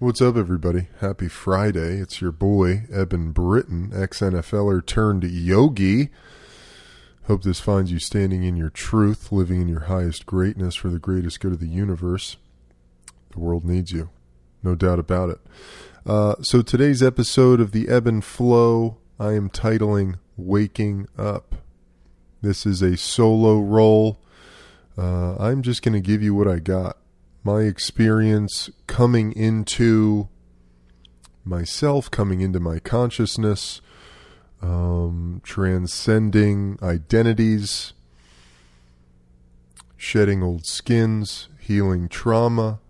[0.00, 0.88] What's up, everybody?
[0.98, 1.98] Happy Friday.
[1.98, 6.08] It's your boy, Eben Britton, ex NFLer turned yogi.
[7.28, 10.98] Hope this finds you standing in your truth, living in your highest greatness for the
[10.98, 12.36] greatest good of the universe.
[13.30, 14.10] The world needs you.
[14.64, 15.38] No doubt about it.
[16.04, 21.54] Uh, so, today's episode of the Ebb and Flow, I am titling Waking Up.
[22.42, 24.18] This is a solo role.
[24.98, 26.96] Uh, I'm just going to give you what I got
[27.44, 30.28] my experience coming into
[31.44, 33.82] myself, coming into my consciousness,
[34.62, 37.92] um, transcending identities,
[39.96, 42.80] shedding old skins, healing trauma,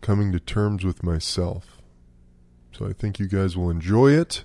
[0.00, 1.82] coming to terms with myself.
[2.72, 4.44] So I think you guys will enjoy it.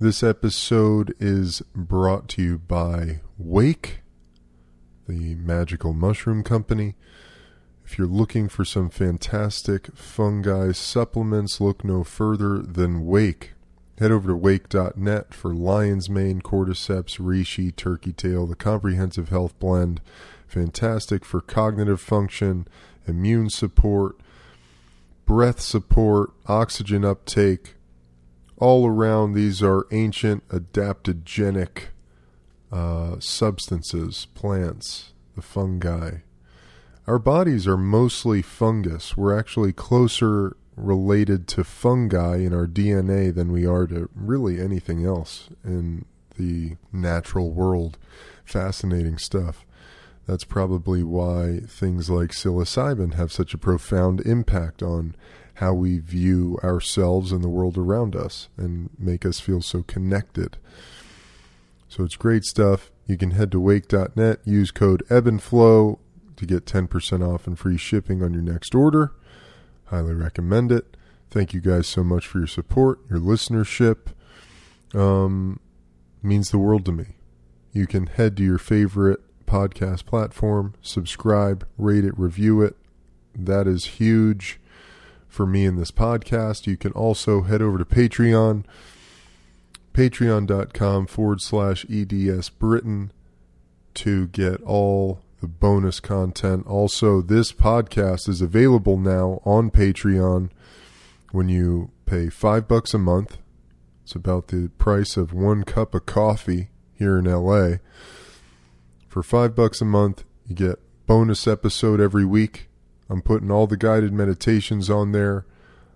[0.00, 4.00] This episode is brought to you by Wake
[5.08, 6.94] the Magical Mushroom Company.
[7.84, 13.52] If you're looking for some fantastic fungi supplements, look no further than Wake.
[13.98, 20.00] Head over to wake.net for lion's mane, cordyceps, reishi, turkey tail, the comprehensive health blend.
[20.48, 22.66] Fantastic for cognitive function,
[23.06, 24.16] immune support,
[25.26, 27.74] breath support, oxygen uptake.
[28.56, 31.88] All around, these are ancient adaptogenic
[32.74, 36.18] uh, substances, plants, the fungi.
[37.06, 39.16] Our bodies are mostly fungus.
[39.16, 45.06] We're actually closer related to fungi in our DNA than we are to really anything
[45.06, 46.04] else in
[46.36, 47.96] the natural world.
[48.44, 49.64] Fascinating stuff.
[50.26, 55.14] That's probably why things like psilocybin have such a profound impact on
[55.54, 60.56] how we view ourselves and the world around us and make us feel so connected.
[61.94, 62.90] So it's great stuff.
[63.06, 66.00] You can head to wake.net, use code EBBANDFLOW
[66.34, 69.12] to get 10% off and free shipping on your next order.
[69.84, 70.96] Highly recommend it.
[71.30, 74.08] Thank you guys so much for your support, your listenership.
[74.92, 75.60] Um,
[76.20, 77.14] means the world to me.
[77.70, 82.74] You can head to your favorite podcast platform, subscribe, rate it, review it.
[83.36, 84.58] That is huge
[85.28, 86.66] for me in this podcast.
[86.66, 88.64] You can also head over to Patreon
[89.94, 93.12] patreon.com forward slash EDS Britton
[93.94, 96.66] to get all the bonus content.
[96.66, 100.50] Also, this podcast is available now on Patreon
[101.30, 103.38] when you pay five bucks a month.
[104.02, 107.76] It's about the price of one cup of coffee here in LA.
[109.08, 112.68] For five bucks a month, you get bonus episode every week.
[113.08, 115.46] I'm putting all the guided meditations on there.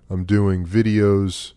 [0.08, 1.52] I'm doing videos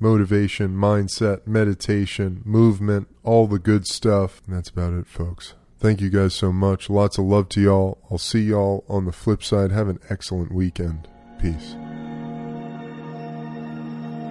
[0.00, 4.42] motivation, mindset, meditation, movement, all the good stuff.
[4.46, 5.54] And that's about it, folks.
[5.78, 6.90] Thank you guys so much.
[6.90, 7.98] Lots of love to y'all.
[8.10, 9.70] I'll see y'all on the flip side.
[9.70, 11.08] Have an excellent weekend.
[11.40, 11.76] Peace.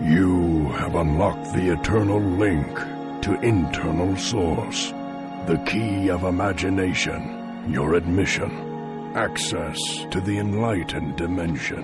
[0.03, 2.73] You have unlocked the eternal link
[3.23, 4.91] to internal source,
[5.45, 8.51] the key of imagination, your admission,
[9.15, 9.77] access
[10.11, 11.83] to the enlightened dimension.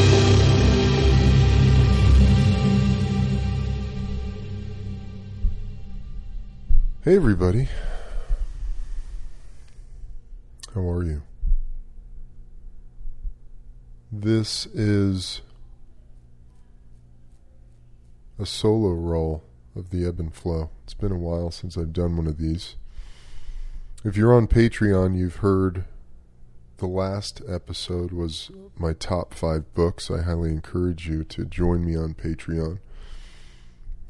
[7.03, 7.67] Hey, everybody.
[10.75, 11.23] How are you?
[14.11, 15.41] This is
[18.37, 19.41] a solo roll
[19.75, 20.69] of the ebb and flow.
[20.83, 22.75] It's been a while since I've done one of these.
[24.03, 25.85] If you're on Patreon, you've heard
[26.77, 30.11] the last episode was my top five books.
[30.11, 32.77] I highly encourage you to join me on Patreon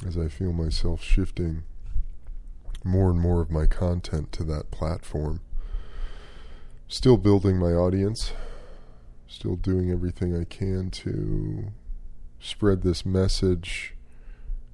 [0.05, 1.63] as I feel myself shifting
[2.83, 5.41] more and more of my content to that platform.
[6.87, 8.33] Still building my audience,
[9.27, 11.71] still doing everything I can to
[12.39, 13.93] spread this message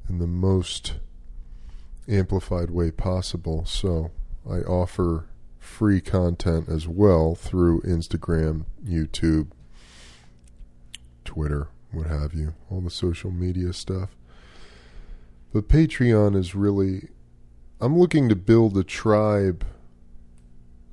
[0.09, 0.95] in the most
[2.07, 3.65] amplified way possible.
[3.65, 4.12] So
[4.50, 5.25] I offer
[5.59, 9.50] free content as well through Instagram, YouTube,
[11.25, 14.15] Twitter, what have you, all the social media stuff.
[15.54, 17.09] But Patreon is really
[17.80, 19.64] I'm looking to build a tribe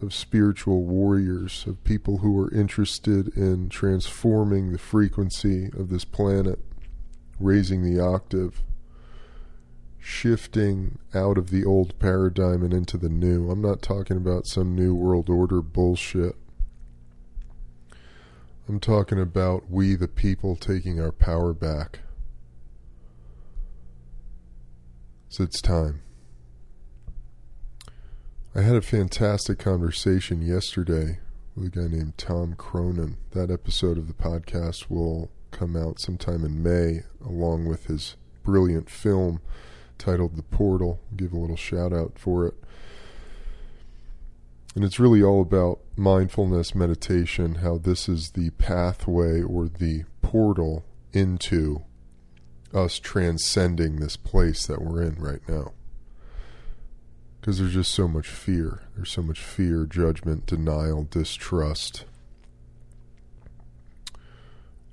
[0.03, 6.59] of spiritual warriors, of people who are interested in transforming the frequency of this planet
[7.41, 8.63] raising the octave,
[9.99, 13.51] shifting out of the old paradigm and into the new.
[13.51, 16.37] I'm not talking about some new world order bullshit.
[18.69, 22.01] I'm talking about we the people taking our power back.
[25.31, 26.04] So it's time.
[28.57, 31.19] I had a fantastic conversation yesterday
[31.57, 33.17] with a guy named Tom Cronin.
[33.33, 38.15] That episode of the podcast will come out sometime in May, along with his
[38.45, 39.41] brilliant film
[39.99, 41.01] titled The Portal.
[41.11, 42.55] I'll give a little shout out for it.
[44.77, 50.85] And it's really all about mindfulness, meditation, how this is the pathway or the portal
[51.13, 51.83] into
[52.73, 55.73] us transcending this place that we're in right now.
[57.45, 58.81] Because there's just so much fear.
[58.97, 62.07] There's so much fear, judgment, denial, distrust.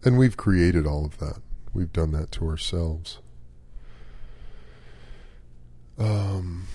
[0.04, 1.38] And we've created all of that.
[1.74, 3.20] We've done that to ourselves.
[5.98, 6.68] Um,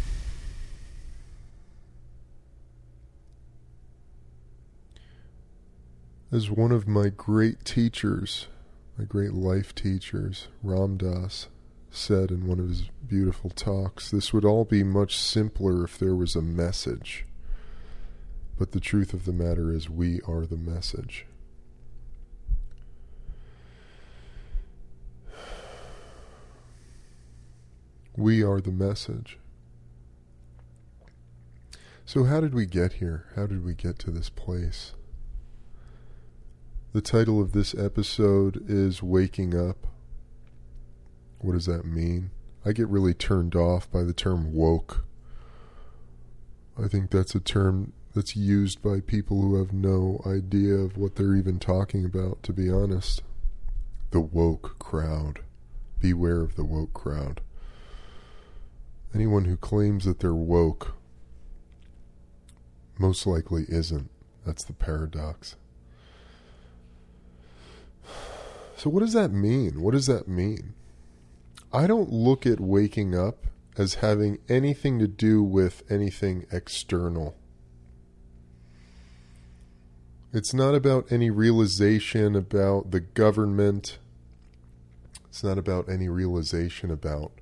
[6.33, 8.47] as one of my great teachers,
[8.97, 11.49] my great life teachers, Ram Dass,
[11.97, 16.15] said in one of his beautiful talks, this would all be much simpler if there
[16.15, 17.25] was a message.
[18.59, 21.27] But the truth of the matter is, we are the message.
[28.17, 29.39] We are the message.
[32.07, 33.27] So, how did we get here?
[33.37, 34.93] How did we get to this place?
[36.93, 39.87] The title of this episode is Waking Up.
[41.47, 42.33] What does that mean?
[42.65, 45.05] I get really turned off by the term woke.
[46.77, 51.15] I think that's a term that's used by people who have no idea of what
[51.15, 53.23] they're even talking about, to be honest.
[54.11, 55.39] The woke crowd.
[56.01, 57.41] Beware of the woke crowd.
[59.15, 60.97] Anyone who claims that they're woke
[62.99, 64.11] most likely isn't.
[64.45, 65.55] That's the paradox.
[68.77, 69.81] So, what does that mean?
[69.81, 70.75] What does that mean?
[71.77, 77.37] I don't look at waking up as having anything to do with anything external.
[80.33, 83.99] It's not about any realization about the government.
[85.29, 87.33] It's not about any realization about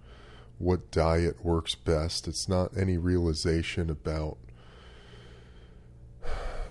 [0.58, 2.26] what diet works best.
[2.26, 4.37] It's not any realization about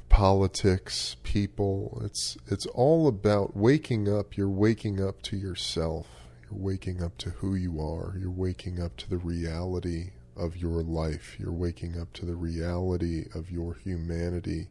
[0.09, 2.01] politics, people.
[2.03, 4.35] It's it's all about waking up.
[4.35, 6.22] You're waking up to yourself.
[6.53, 8.15] You're waking up to who you are.
[8.19, 11.35] You're waking up to the reality of your life.
[11.39, 14.67] You're waking up to the reality of your humanity.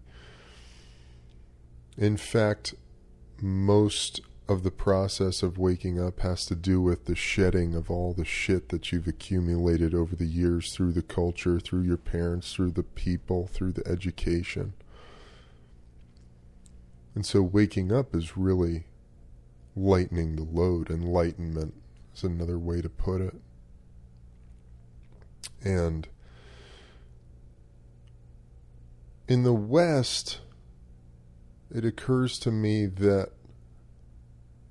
[1.97, 2.75] In fact,
[3.41, 8.13] most of the process of waking up has to do with the shedding of all
[8.13, 12.71] the shit that you've accumulated over the years through the culture, through your parents, through
[12.71, 14.73] the people, through the education.
[17.15, 18.85] And so waking up is really
[19.75, 20.91] lightening the load.
[20.91, 21.75] Enlightenment
[22.15, 23.35] is another way to put it.
[25.65, 26.09] And
[29.29, 30.41] in the West,
[31.71, 33.31] it occurs to me that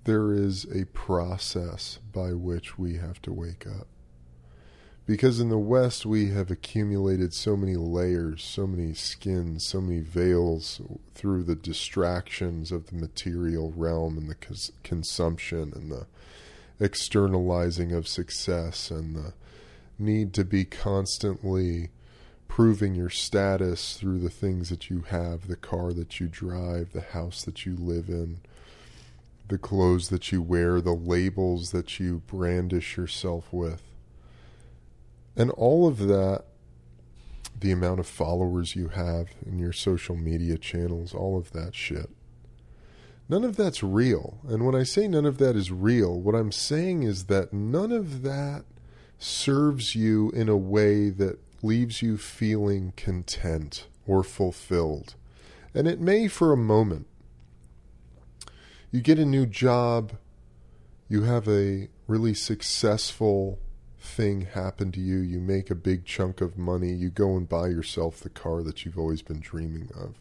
[0.04, 3.88] there is a process by which we have to wake up.
[5.12, 10.00] Because in the West, we have accumulated so many layers, so many skins, so many
[10.00, 10.80] veils
[11.16, 16.08] through the distractions of the material realm and the cons- consumption and the
[16.80, 19.34] externalizing of success and the
[20.00, 21.90] need to be constantly
[22.48, 27.02] proving your status through the things that you have the car that you drive, the
[27.02, 28.40] house that you live in,
[29.50, 33.91] the clothes that you wear, the labels that you brandish yourself with.
[35.36, 36.44] And all of that,
[37.60, 42.10] the amount of followers you have in your social media channels, all of that shit.
[43.30, 44.40] None of that's real.
[44.48, 47.92] And when I say none of that is real, what I'm saying is that none
[47.92, 48.66] of that
[49.18, 55.16] serves you in a way that leaves you feeling content or fulfilled.
[55.74, 57.08] And it may for a moment
[58.92, 60.12] you get a new job,
[61.08, 63.60] you have a really successful
[64.12, 67.68] thing happen to you, you make a big chunk of money, you go and buy
[67.68, 70.16] yourself the car that you've always been dreaming of.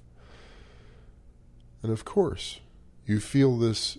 [1.83, 2.61] And of course,
[3.07, 3.99] you feel this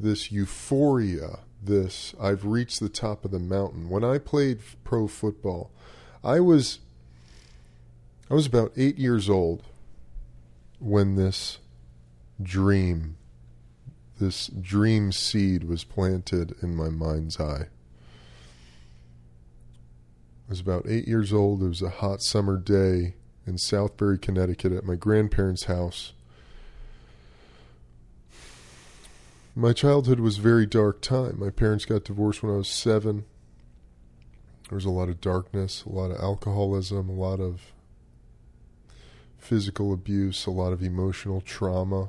[0.00, 3.88] this euphoria, this I've reached the top of the mountain.
[3.88, 5.70] When I played pro football,
[6.22, 6.80] I was
[8.30, 9.62] I was about 8 years old
[10.78, 11.58] when this
[12.42, 13.16] dream
[14.20, 17.68] this dream seed was planted in my mind's eye.
[20.48, 21.62] I was about eight years old.
[21.62, 26.14] It was a hot summer day in Southbury, Connecticut, at my grandparents' house.
[29.54, 31.38] My childhood was a very dark time.
[31.38, 33.26] My parents got divorced when I was seven.
[34.70, 37.72] There was a lot of darkness, a lot of alcoholism, a lot of
[39.36, 42.08] physical abuse, a lot of emotional trauma.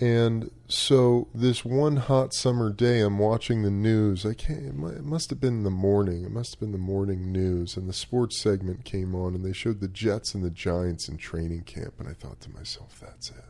[0.00, 4.26] And so this one hot summer day, I'm watching the news.
[4.26, 4.82] I can't.
[4.90, 6.24] It must have been the morning.
[6.24, 9.52] It must have been the morning news, and the sports segment came on, and they
[9.52, 13.30] showed the Jets and the Giants in training camp, and I thought to myself, "That's
[13.30, 13.44] it.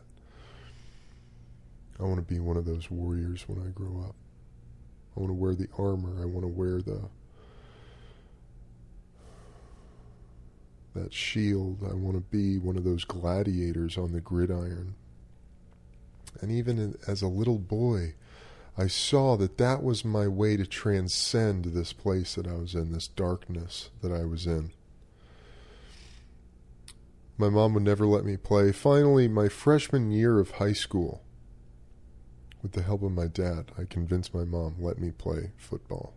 [1.99, 4.15] I want to be one of those warriors when I grow up.
[5.17, 6.21] I want to wear the armor.
[6.21, 7.09] I want to wear the
[10.93, 11.83] that shield.
[11.83, 14.93] I want to be one of those gladiators on the gridiron."
[16.41, 18.15] And even as a little boy,
[18.77, 22.91] I saw that that was my way to transcend this place that I was in,
[22.91, 24.71] this darkness that I was in.
[27.37, 28.71] My mom would never let me play.
[28.71, 31.21] Finally, my freshman year of high school,
[32.61, 36.13] with the help of my dad, I convinced my mom let me play football.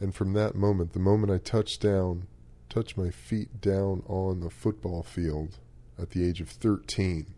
[0.00, 2.26] And from that moment, the moment I touched down,
[2.68, 5.58] touched my feet down on the football field
[5.98, 7.34] at the age of 13,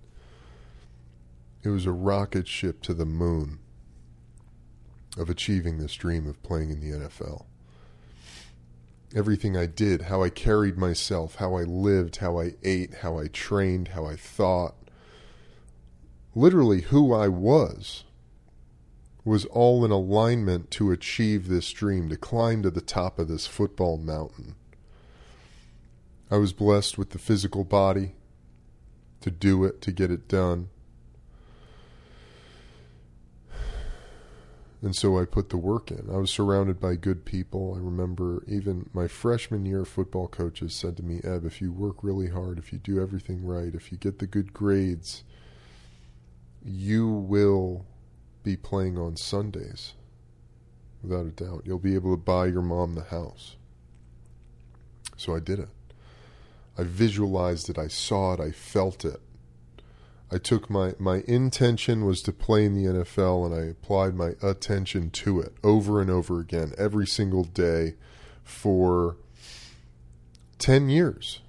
[1.68, 3.58] it was a rocket ship to the moon
[5.18, 7.44] of achieving this dream of playing in the NFL.
[9.14, 13.26] Everything I did, how I carried myself, how I lived, how I ate, how I
[13.28, 14.76] trained, how I thought,
[16.34, 18.04] literally who I was,
[19.24, 23.46] was all in alignment to achieve this dream, to climb to the top of this
[23.46, 24.54] football mountain.
[26.30, 28.14] I was blessed with the physical body
[29.20, 30.70] to do it, to get it done.
[34.80, 36.08] And so I put the work in.
[36.08, 37.74] I was surrounded by good people.
[37.74, 42.04] I remember even my freshman year football coaches said to me, Eb, if you work
[42.04, 45.24] really hard, if you do everything right, if you get the good grades,
[46.64, 47.86] you will
[48.44, 49.94] be playing on Sundays.
[51.02, 51.62] Without a doubt.
[51.64, 53.56] You'll be able to buy your mom the house.
[55.16, 55.68] So I did it.
[56.76, 57.78] I visualized it.
[57.78, 58.40] I saw it.
[58.40, 59.20] I felt it.
[60.30, 64.32] I took my my intention was to play in the NFL and I applied my
[64.42, 67.94] attention to it over and over again every single day
[68.44, 69.16] for
[70.58, 71.40] 10 years.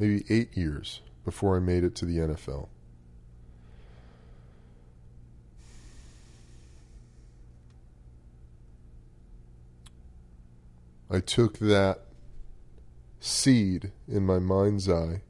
[0.00, 2.68] Maybe 8 years before I made it to the NFL.
[11.08, 12.00] I took that
[13.20, 15.22] seed in my mind's eye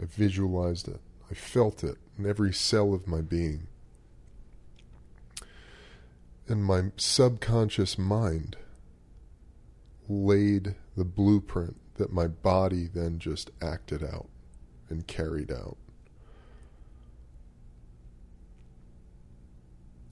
[0.00, 1.00] I visualized it.
[1.30, 3.68] I felt it in every cell of my being.
[6.46, 8.56] And my subconscious mind
[10.08, 14.28] laid the blueprint that my body then just acted out
[14.90, 15.76] and carried out.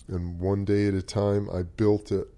[0.09, 2.29] And one day at a time, I built it.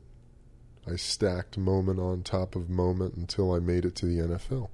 [0.86, 4.68] I stacked moment on top of moment until I made it to the NFL.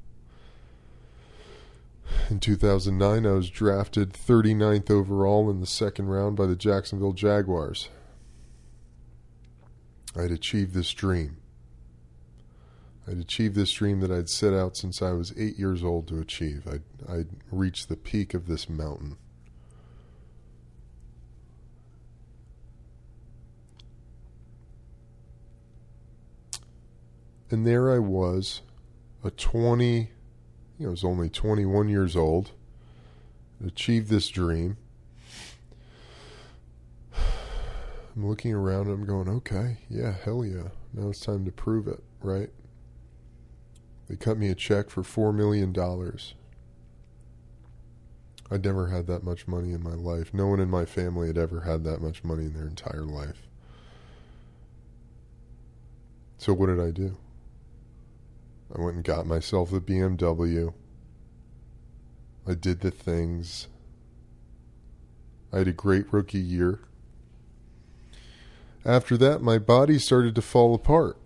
[2.30, 7.88] In 2009, I was drafted 39th overall in the second round by the Jacksonville Jaguars.
[10.16, 11.38] I had achieved this dream.
[13.08, 16.20] I'd achieved this dream that I'd set out since I was eight years old to
[16.20, 16.68] achieve.
[16.70, 19.16] I'd, I'd reached the peak of this mountain.
[27.50, 28.62] And there I was,
[29.24, 30.10] a 20
[30.84, 32.52] I was only 21 years old,
[33.64, 34.78] achieved this dream.
[37.16, 40.68] I'm looking around and I'm going, okay, yeah, hell yeah.
[40.94, 42.48] Now it's time to prove it, right?
[44.08, 45.74] They cut me a check for $4 million.
[48.50, 50.34] I'd never had that much money in my life.
[50.34, 53.46] No one in my family had ever had that much money in their entire life.
[56.38, 57.16] So what did I do?
[58.74, 60.72] I went and got myself a BMW.
[62.46, 63.68] I did the things.
[65.52, 66.80] I had a great rookie year.
[68.84, 71.18] After that, my body started to fall apart.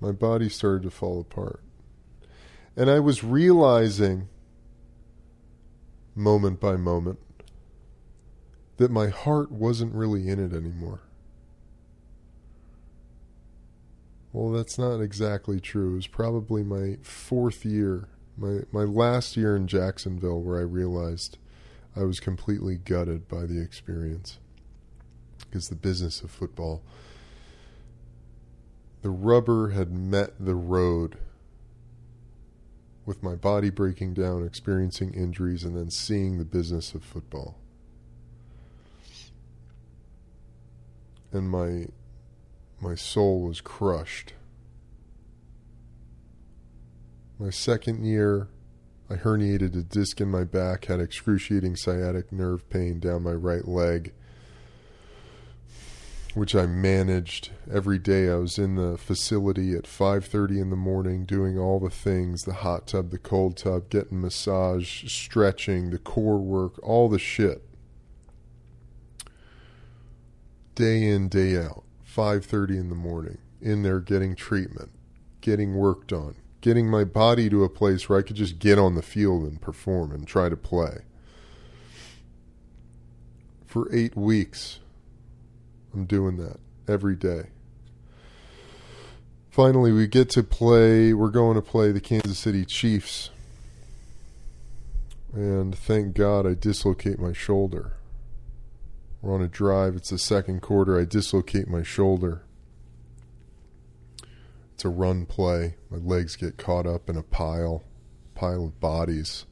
[0.00, 1.60] My body started to fall apart.
[2.76, 4.28] And I was realizing,
[6.14, 7.18] moment by moment,
[8.76, 11.00] that my heart wasn't really in it anymore.
[14.34, 15.92] Well, that's not exactly true.
[15.92, 21.38] It was probably my fourth year, my my last year in Jacksonville, where I realized
[21.94, 24.38] I was completely gutted by the experience.
[25.38, 26.82] Because the business of football,
[29.02, 31.16] the rubber had met the road
[33.06, 37.56] with my body breaking down, experiencing injuries, and then seeing the business of football.
[41.30, 41.86] And my
[42.84, 44.34] my soul was crushed.
[47.38, 48.48] My second year,
[49.08, 53.66] I herniated a disc in my back, had excruciating sciatic nerve pain down my right
[53.66, 54.12] leg,
[56.34, 58.28] which I managed every day.
[58.28, 62.52] I was in the facility at 5:30 in the morning doing all the things, the
[62.52, 67.62] hot tub, the cold tub, getting massage, stretching, the core work, all the shit.
[70.74, 71.83] Day in, day out.
[72.14, 74.90] 5:30 in the morning in there getting treatment,
[75.40, 78.94] getting worked on, getting my body to a place where I could just get on
[78.94, 80.98] the field and perform and try to play.
[83.66, 84.78] For 8 weeks
[85.92, 87.50] I'm doing that every day.
[89.48, 91.12] Finally, we get to play.
[91.12, 93.30] We're going to play the Kansas City Chiefs.
[95.32, 97.92] And thank God I dislocate my shoulder.
[99.24, 99.96] We're on a drive.
[99.96, 101.00] It's the second quarter.
[101.00, 102.42] I dislocate my shoulder.
[104.74, 105.76] It's a run play.
[105.88, 107.84] My legs get caught up in a pile,
[108.34, 109.46] pile of bodies.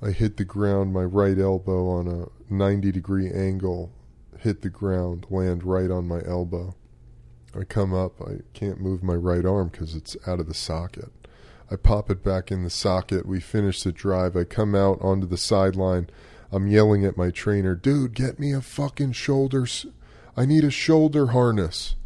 [0.00, 3.90] I hit the ground, my right elbow on a 90 degree angle,
[4.38, 6.76] hit the ground, land right on my elbow.
[7.58, 11.10] I come up, I can't move my right arm because it's out of the socket.
[11.72, 13.26] I pop it back in the socket.
[13.26, 14.36] We finish the drive.
[14.36, 16.08] I come out onto the sideline.
[16.52, 19.66] I'm yelling at my trainer, dude, get me a fucking shoulder.
[20.36, 21.96] I need a shoulder harness.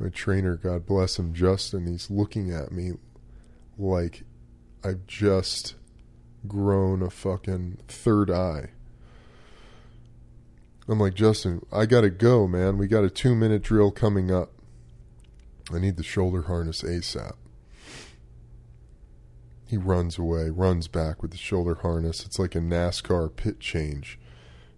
[0.00, 2.94] My trainer, God bless him, Justin, he's looking at me
[3.78, 4.24] like
[4.82, 5.76] I've just
[6.48, 8.70] grown a fucking third eye.
[10.88, 12.76] I'm like, Justin, I gotta go, man.
[12.76, 14.50] We got a two minute drill coming up.
[15.72, 17.34] I need the shoulder harness ASAP.
[19.72, 22.26] He runs away, runs back with the shoulder harness.
[22.26, 24.18] It's like a NASCAR pit change.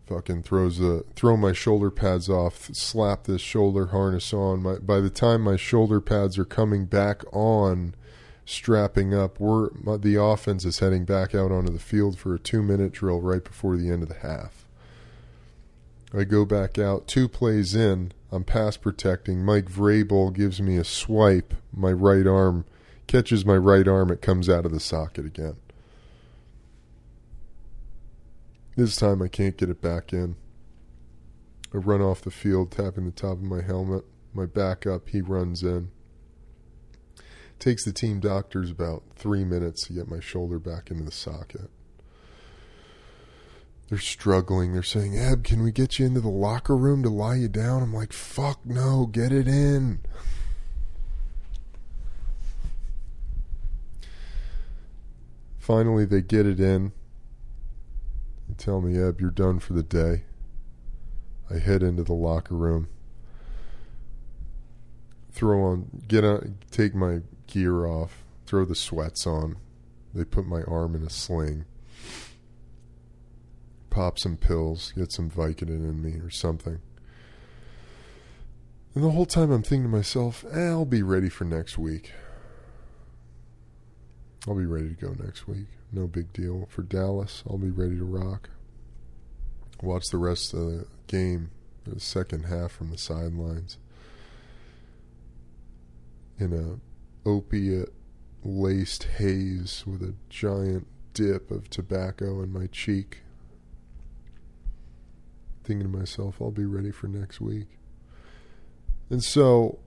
[0.06, 4.62] Fucking throws the throw my shoulder pads off, slap this shoulder harness on.
[4.62, 7.96] My, by the time my shoulder pads are coming back on,
[8.44, 12.38] strapping up, we're my, the offense is heading back out onto the field for a
[12.38, 14.64] two minute drill right before the end of the half.
[16.16, 19.44] I go back out, two plays in, I'm pass protecting.
[19.44, 21.52] Mike Vrabel gives me a swipe.
[21.72, 22.64] My right arm
[23.14, 25.54] catches my right arm, it comes out of the socket again.
[28.76, 30.34] This time I can't get it back in.
[31.72, 34.04] I run off the field, tapping the top of my helmet.
[34.32, 35.92] My backup, he runs in.
[37.60, 41.70] takes the team doctors about three minutes to get my shoulder back into the socket.
[43.90, 44.72] They're struggling.
[44.72, 47.80] They're saying, Eb, can we get you into the locker room to lie you down?
[47.80, 50.00] I'm like, fuck no, get it in.
[55.64, 56.92] Finally, they get it in.
[58.46, 60.24] They tell me, Eb, you're done for the day.
[61.50, 62.86] I head into the locker room.
[65.32, 69.56] Throw on, get on, take my gear off, throw the sweats on.
[70.12, 71.64] They put my arm in a sling.
[73.88, 76.82] Pop some pills, get some Vicodin in me or something.
[78.94, 82.12] And the whole time I'm thinking to myself, eh, I'll be ready for next week.
[84.46, 85.66] I'll be ready to go next week.
[85.92, 86.66] No big deal.
[86.70, 88.50] For Dallas, I'll be ready to rock.
[89.82, 91.50] Watch the rest of the game,
[91.84, 93.78] the second half from the sidelines.
[96.38, 97.92] In a opiate
[98.42, 103.20] laced haze with a giant dip of tobacco in my cheek.
[105.62, 107.68] Thinking to myself, I'll be ready for next week.
[109.08, 109.78] And so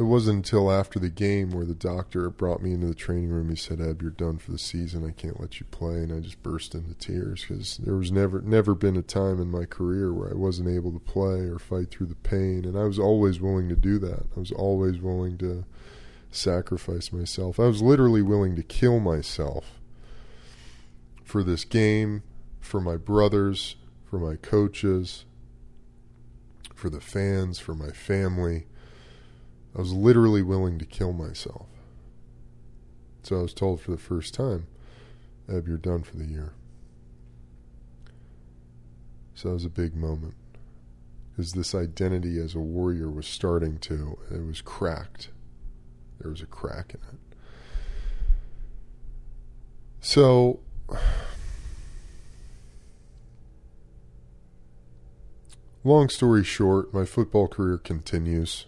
[0.00, 3.50] it wasn't until after the game where the doctor brought me into the training room.
[3.50, 5.04] He said, "Eb, you're done for the season.
[5.04, 8.40] I can't let you play." And I just burst into tears because there was never,
[8.40, 11.90] never been a time in my career where I wasn't able to play or fight
[11.90, 12.64] through the pain.
[12.64, 14.24] And I was always willing to do that.
[14.34, 15.66] I was always willing to
[16.30, 17.60] sacrifice myself.
[17.60, 19.80] I was literally willing to kill myself
[21.22, 22.22] for this game,
[22.58, 25.26] for my brothers, for my coaches,
[26.74, 28.64] for the fans, for my family
[29.74, 31.66] I was literally willing to kill myself.
[33.22, 34.66] So I was told for the first time,
[35.48, 36.54] Eb, you're done for the year.
[39.34, 40.34] So that was a big moment.
[41.30, 45.30] Because this identity as a warrior was starting to, it was cracked.
[46.20, 47.18] There was a crack in it.
[50.00, 50.60] So.
[55.82, 58.66] Long story short, my football career continues.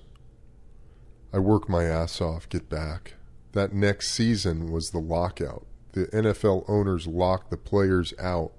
[1.32, 3.14] I work my ass off, get back.
[3.52, 5.66] That next season was the lockout.
[5.92, 8.52] The NFL owners locked the players out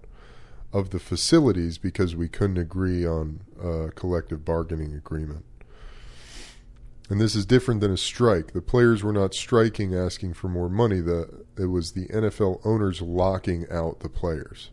[0.71, 5.45] of the facilities because we couldn't agree on a collective bargaining agreement.
[7.09, 8.53] And this is different than a strike.
[8.53, 10.99] The players were not striking asking for more money.
[10.99, 14.71] The it was the NFL owners locking out the players.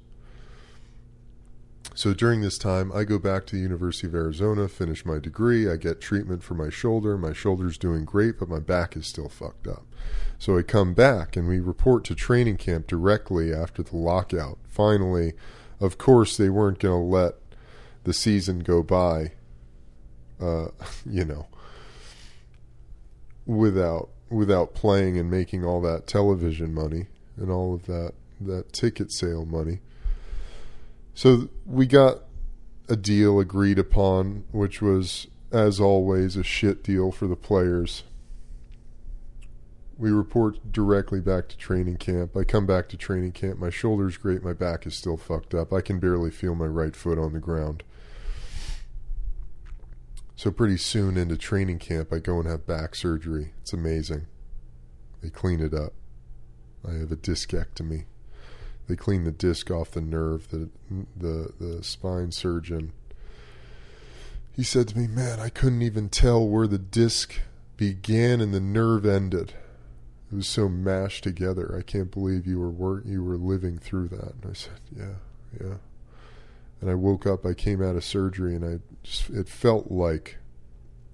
[1.94, 5.70] So during this time, I go back to the University of Arizona, finish my degree,
[5.70, 7.18] I get treatment for my shoulder.
[7.18, 9.84] My shoulder's doing great, but my back is still fucked up.
[10.38, 14.58] So I come back and we report to training camp directly after the lockout.
[14.68, 15.34] Finally,
[15.80, 17.34] of course, they weren't going to let
[18.04, 19.32] the season go by,
[20.40, 20.68] uh,
[21.06, 21.46] you know,
[23.46, 29.12] without without playing and making all that television money and all of that that ticket
[29.12, 29.80] sale money.
[31.20, 32.22] So we got
[32.88, 38.04] a deal agreed upon, which was, as always, a shit deal for the players.
[39.98, 42.34] We report directly back to training camp.
[42.38, 43.58] I come back to training camp.
[43.58, 44.42] My shoulder's great.
[44.42, 45.74] My back is still fucked up.
[45.74, 47.82] I can barely feel my right foot on the ground.
[50.36, 53.52] So pretty soon into training camp, I go and have back surgery.
[53.60, 54.24] It's amazing.
[55.22, 55.92] They clean it up.
[56.82, 58.06] I have a discectomy.
[58.90, 60.48] They clean the disc off the nerve.
[60.48, 60.68] The
[61.16, 62.90] the the spine surgeon.
[64.50, 67.38] He said to me, "Man, I couldn't even tell where the disc
[67.76, 69.54] began and the nerve ended.
[70.32, 71.72] It was so mashed together.
[71.78, 75.14] I can't believe you were work you were living through that." And I said, "Yeah,
[75.60, 75.76] yeah."
[76.80, 77.46] And I woke up.
[77.46, 80.38] I came out of surgery, and I just it felt like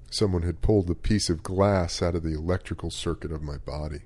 [0.08, 4.04] someone had pulled a piece of glass out of the electrical circuit of my body.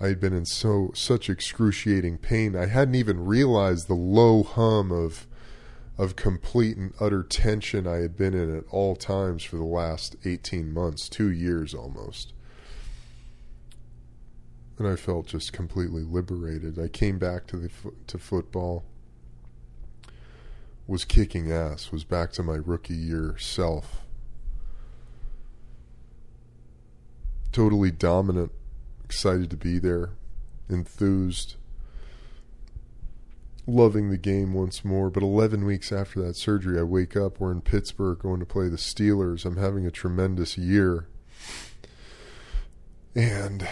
[0.00, 2.56] I had been in so such excruciating pain.
[2.56, 5.26] I hadn't even realized the low hum of
[5.98, 10.16] of complete and utter tension I had been in at all times for the last
[10.24, 12.32] 18 months, 2 years almost.
[14.78, 16.78] And I felt just completely liberated.
[16.78, 17.70] I came back to the
[18.06, 18.84] to football
[20.86, 24.00] was kicking ass, was back to my rookie year self.
[27.52, 28.52] Totally dominant,
[29.10, 30.10] excited to be there,
[30.68, 31.56] enthused,
[33.66, 35.10] loving the game once more.
[35.10, 37.40] But 11 weeks after that surgery, I wake up.
[37.40, 39.44] We're in Pittsburgh going to play the Steelers.
[39.44, 41.08] I'm having a tremendous year.
[43.16, 43.66] And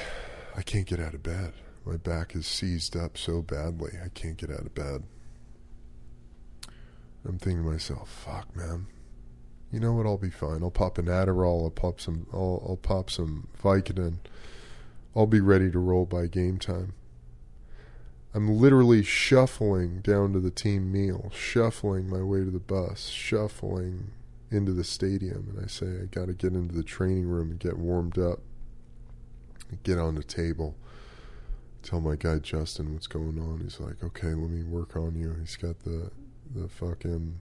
[0.56, 1.52] I can't get out of bed.
[1.86, 5.04] My back is seized up so badly, I can't get out of bed.
[7.24, 8.88] I'm thinking to myself, fuck, man.
[9.70, 10.04] You know what?
[10.04, 10.64] I'll be fine.
[10.64, 11.62] I'll pop an Adderall.
[11.62, 12.26] I'll pop some.
[12.32, 14.18] I'll, I'll pop some Vicodin.
[15.16, 16.94] I'll be ready to roll by game time.
[18.34, 24.10] I'm literally shuffling down to the team meal, shuffling my way to the bus, shuffling
[24.50, 27.58] into the stadium, and I say I got to get into the training room and
[27.58, 28.40] get warmed up.
[29.82, 30.76] Get on the table.
[31.82, 33.60] Tell my guy Justin what's going on.
[33.60, 36.10] He's like, "Okay, let me work on you." He's got the
[36.54, 37.38] the fucking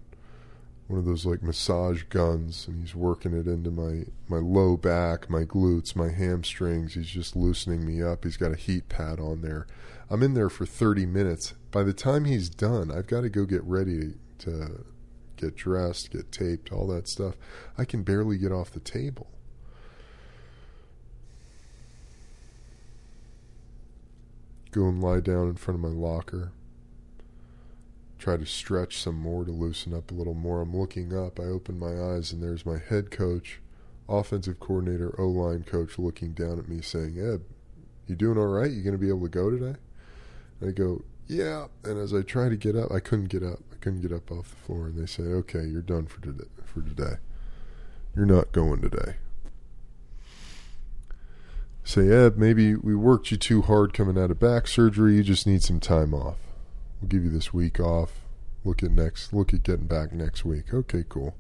[0.88, 5.30] one of those like massage guns and he's working it into my my low back,
[5.30, 6.94] my glutes, my hamstrings.
[6.94, 8.24] He's just loosening me up.
[8.24, 9.68] He's got a heat pad on there.
[10.10, 11.54] I'm in there for 30 minutes.
[11.72, 14.86] By the time he's done, I've got to go get ready to
[15.36, 17.36] get dressed, get taped, all that stuff.
[17.78, 19.28] I can barely get off the table.
[24.72, 26.52] Go and lie down in front of my locker
[28.18, 30.62] try to stretch some more to loosen up a little more.
[30.62, 31.40] I'm looking up.
[31.40, 33.60] I open my eyes, and there's my head coach,
[34.10, 37.44] offensive coordinator, O line coach looking down at me saying, Eb,
[38.08, 38.72] you doing all right?
[38.72, 39.78] You going to be able to go today?
[40.60, 41.68] And I go, yeah.
[41.84, 43.60] And as I try to get up, I couldn't get up.
[43.72, 44.88] I couldn't get up off the floor.
[44.88, 46.46] And they say, okay, you're done for today.
[46.66, 47.18] For today.
[48.16, 49.16] You're not going today.
[51.84, 55.16] Say, Eb, maybe we worked you too hard coming out of back surgery.
[55.16, 56.38] You just need some time off.
[57.02, 58.22] We'll give you this week off.
[58.64, 59.34] Look at next.
[59.34, 60.74] Look at getting back next week.
[60.74, 61.36] Okay, cool.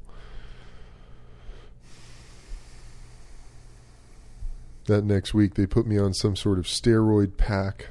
[4.85, 7.87] That next week, they put me on some sort of steroid pack.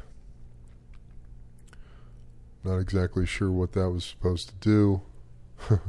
[2.65, 5.03] Not exactly sure what that was supposed to do.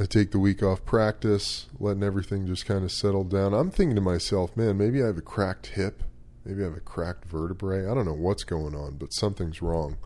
[0.00, 3.54] I take the week off practice, letting everything just kind of settle down.
[3.54, 6.02] I'm thinking to myself, man, maybe I have a cracked hip.
[6.46, 7.90] Maybe I have a cracked vertebrae.
[7.90, 9.96] I don't know what's going on, but something's wrong.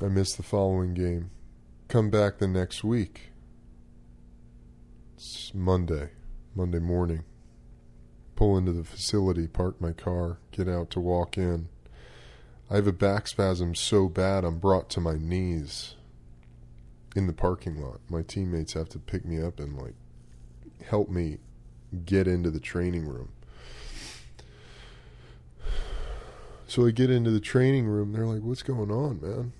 [0.00, 1.32] I missed the following game.
[1.88, 3.32] Come back the next week.
[5.16, 6.10] It's Monday,
[6.54, 7.24] Monday morning.
[8.36, 11.68] Pull into the facility, park my car, get out to walk in.
[12.70, 15.96] I have a back spasm so bad I'm brought to my knees
[17.16, 18.00] in the parking lot.
[18.08, 19.94] My teammates have to pick me up and like
[20.88, 21.38] help me
[22.04, 23.30] get into the training room.
[26.72, 28.12] So I get into the training room.
[28.12, 29.52] They're like, "What's going on, man?"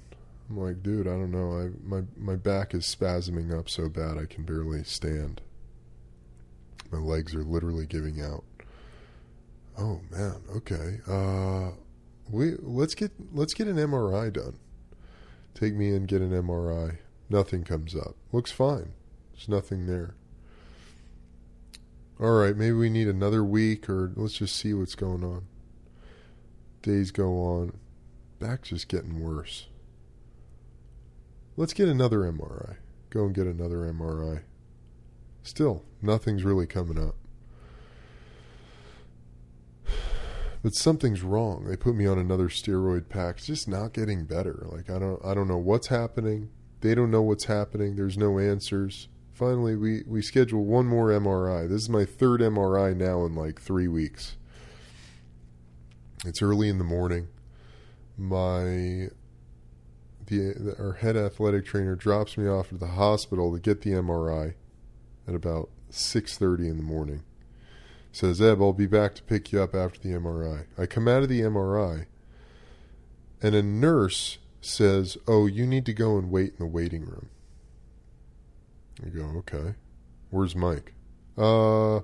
[0.49, 1.59] I'm like, "Dude, I don't know.
[1.59, 5.43] I my my back is spasming up so bad I can barely stand.
[6.91, 8.45] My legs are literally giving out."
[9.77, 11.01] Oh man, okay.
[11.07, 11.73] Uh,
[12.31, 14.57] we let's get let's get an MRI done.
[15.53, 16.97] Take me in, get an MRI.
[17.29, 18.17] Nothing comes up.
[18.33, 18.95] Looks fine.
[19.35, 20.15] There's nothing there.
[22.19, 25.45] All right, maybe we need another week, or let's just see what's going on.
[26.83, 27.73] Days go on.
[28.39, 29.69] Back's just getting worse.
[31.57, 32.77] Let's get another MRI.
[33.11, 34.43] Go and get another MRI.
[35.43, 37.15] Still, nothing's really coming up.
[40.63, 41.65] But something's wrong.
[41.65, 43.39] They put me on another steroid pack.
[43.39, 44.67] It's just not getting better.
[44.71, 46.51] Like I don't I don't know what's happening.
[46.81, 47.97] They don't know what's happening.
[47.97, 49.09] There's no answers.
[49.33, 51.69] Finally, we we schedule one more MRI.
[51.69, 54.37] This is my third MRI now in like 3 weeks.
[56.25, 57.29] It's early in the morning.
[58.17, 59.09] My
[60.27, 64.55] the our head athletic trainer drops me off at the hospital to get the MRI
[65.27, 67.25] at about 6:30 in the morning.
[68.13, 71.25] Says, "Eb, I'll be back to pick you up after the MRI." I come out
[71.25, 72.07] of the MRI
[73.43, 77.31] and a nurse says, "Oh, you need to go and wait in the waiting room."
[79.05, 79.75] I go, "Okay.
[80.31, 80.95] Where's Mike?"
[81.37, 82.01] Uh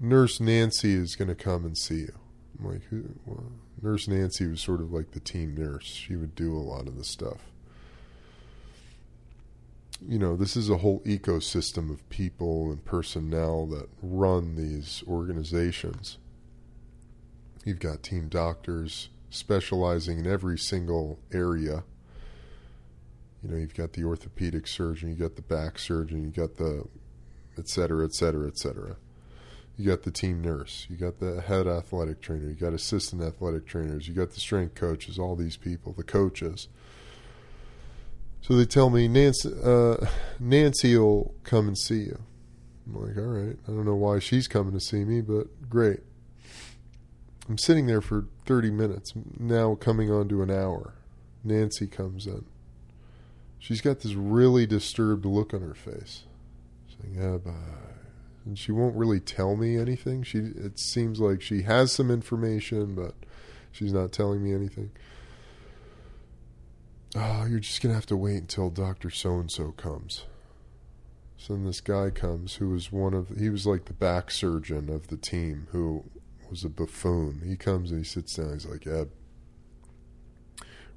[0.00, 2.17] Nurse Nancy is going to come and see you.
[2.60, 3.04] Like, who?
[3.24, 5.84] Well, nurse Nancy was sort of like the team nurse.
[5.84, 7.38] She would do a lot of the stuff.
[10.06, 16.18] You know, this is a whole ecosystem of people and personnel that run these organizations.
[17.64, 21.84] You've got team doctors specializing in every single area.
[23.42, 26.84] You know, you've got the orthopedic surgeon, you've got the back surgeon, you've got the
[27.56, 28.96] et cetera, et cetera, et cetera.
[29.78, 33.64] You got the team nurse, you got the head athletic trainer, you got assistant athletic
[33.64, 36.66] trainers, you got the strength coaches, all these people, the coaches.
[38.42, 39.98] So they tell me Nancy, uh,
[40.40, 42.18] Nancy will come and see you.
[42.86, 43.56] I'm like, all right.
[43.68, 46.00] I don't know why she's coming to see me, but great.
[47.48, 50.94] I'm sitting there for 30 minutes, now coming on to an hour.
[51.44, 52.44] Nancy comes in.
[53.60, 56.24] She's got this really disturbed look on her face,
[57.00, 57.87] saying, yeah, bye
[58.48, 60.22] and she won't really tell me anything.
[60.22, 63.14] She it seems like she has some information, but
[63.70, 64.90] she's not telling me anything.
[67.14, 70.24] Oh, you're just gonna have to wait until Doctor So and So comes.
[71.36, 74.88] So then this guy comes, who was one of he was like the back surgeon
[74.88, 76.04] of the team, who
[76.48, 77.42] was a buffoon.
[77.44, 78.54] He comes and he sits down.
[78.54, 79.10] He's like, Eb,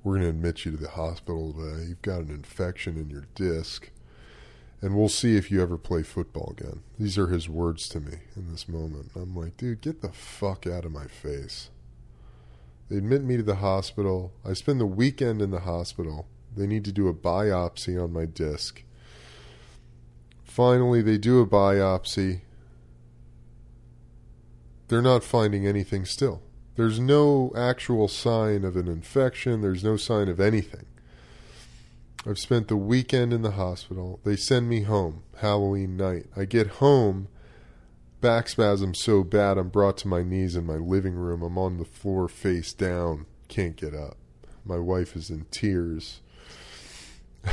[0.04, 1.84] we're gonna admit you to the hospital today.
[1.90, 3.90] You've got an infection in your disc
[4.82, 6.82] and we'll see if you ever play football again.
[7.00, 9.12] These are his words to me in this moment.
[9.16, 11.70] I'm like, dude, get the fuck out of my face.
[12.90, 14.34] They admit me to the hospital.
[14.44, 16.28] I spend the weekend in the hospital.
[16.56, 18.84] They need to do a biopsy on my disc.
[20.44, 22.42] Finally, they do a biopsy.
[24.90, 26.42] They're not finding anything still.
[26.76, 30.86] There's no actual sign of an infection, there's no sign of anything.
[32.26, 34.20] I've spent the weekend in the hospital.
[34.24, 36.28] They send me home Halloween night.
[36.36, 37.28] I get home,
[38.22, 41.42] back spasm so bad I'm brought to my knees in my living room.
[41.42, 44.18] I'm on the floor face down, can't get up.
[44.64, 46.22] My wife is in tears.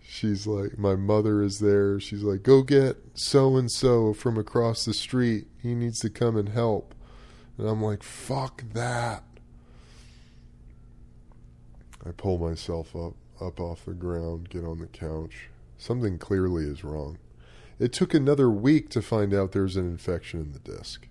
[0.00, 1.98] She's like, my mother is there.
[1.98, 5.48] She's like, go get so and so from across the street.
[5.60, 6.94] He needs to come and help.
[7.58, 9.24] And I'm like, fuck that.
[12.06, 15.48] I pull myself up, up off the ground, get on the couch.
[15.76, 17.18] Something clearly is wrong.
[17.78, 21.08] It took another week to find out there's an infection in the disc.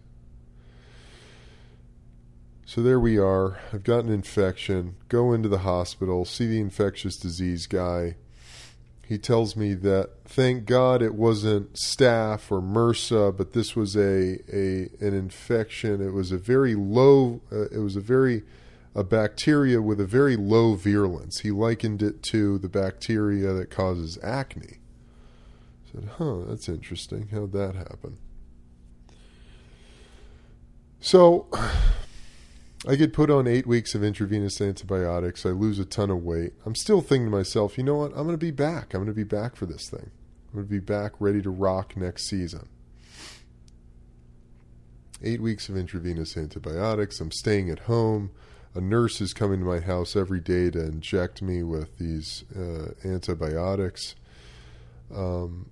[2.65, 3.59] So there we are.
[3.71, 4.95] I've got an infection.
[5.07, 8.15] Go into the hospital, see the infectious disease guy.
[9.07, 14.39] He tells me that thank God it wasn't staph or MRSA, but this was a,
[14.51, 16.01] a an infection.
[16.01, 17.41] It was a very low.
[17.51, 18.41] Uh, it was a very
[18.95, 21.39] a bacteria with a very low virulence.
[21.41, 24.79] He likened it to the bacteria that causes acne.
[25.85, 27.27] I said, huh, that's interesting.
[27.27, 28.17] How'd that happen?
[31.01, 31.47] So
[32.87, 35.45] I get put on eight weeks of intravenous antibiotics.
[35.45, 36.53] I lose a ton of weight.
[36.65, 38.11] I'm still thinking to myself, you know what?
[38.11, 38.93] I'm going to be back.
[38.93, 40.11] I'm going to be back for this thing.
[40.47, 42.69] I'm going to be back ready to rock next season.
[45.21, 47.19] eight weeks of intravenous antibiotics.
[47.19, 48.31] I'm staying at home.
[48.75, 52.91] A nurse is coming to my house every day to inject me with these uh,
[53.05, 54.15] antibiotics.
[55.15, 55.69] Um,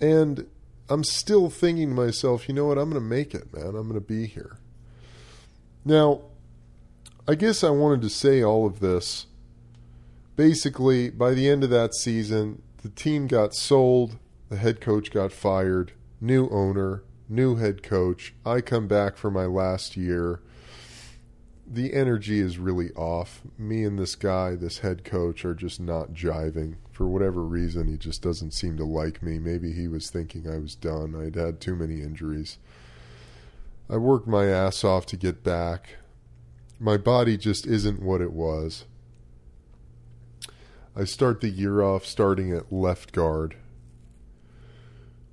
[0.00, 0.46] and
[0.90, 2.76] I'm still thinking to myself, you know what?
[2.76, 3.68] I'm going to make it, man.
[3.68, 4.58] I'm going to be here.
[5.82, 6.20] Now,
[7.26, 9.26] I guess I wanted to say all of this.
[10.36, 14.18] Basically, by the end of that season, the team got sold,
[14.50, 18.34] the head coach got fired, new owner, new head coach.
[18.44, 20.40] I come back for my last year.
[21.72, 23.40] The energy is really off.
[23.56, 26.74] Me and this guy, this head coach, are just not jiving.
[26.90, 29.38] For whatever reason, he just doesn't seem to like me.
[29.38, 31.14] Maybe he was thinking I was done.
[31.14, 32.58] I'd had too many injuries.
[33.88, 35.96] I worked my ass off to get back.
[36.78, 38.84] My body just isn't what it was.
[40.94, 43.56] I start the year off starting at left guard.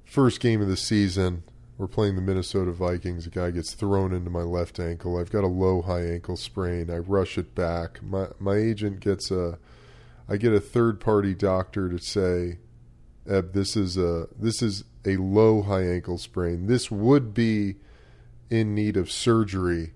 [0.06, 1.44] First game of the season,
[1.80, 3.26] we're playing the Minnesota Vikings.
[3.26, 5.18] A guy gets thrown into my left ankle.
[5.18, 6.92] I've got a low high ankle sprain.
[6.92, 8.04] I rush it back.
[8.04, 9.58] My my agent gets a
[10.28, 12.60] I get a third party doctor to say,
[13.28, 16.68] Eb, this is a this is a low high ankle sprain.
[16.68, 17.78] This would be
[18.50, 19.94] in need of surgery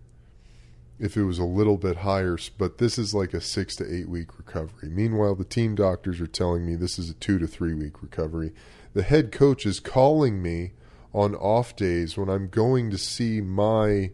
[1.00, 4.08] if it was a little bit higher, but this is like a six to eight
[4.08, 4.88] week recovery.
[4.88, 8.54] Meanwhile, the team doctors are telling me this is a two to three week recovery.
[8.94, 10.72] The head coach is calling me
[11.14, 14.12] on off days when I'm going to see my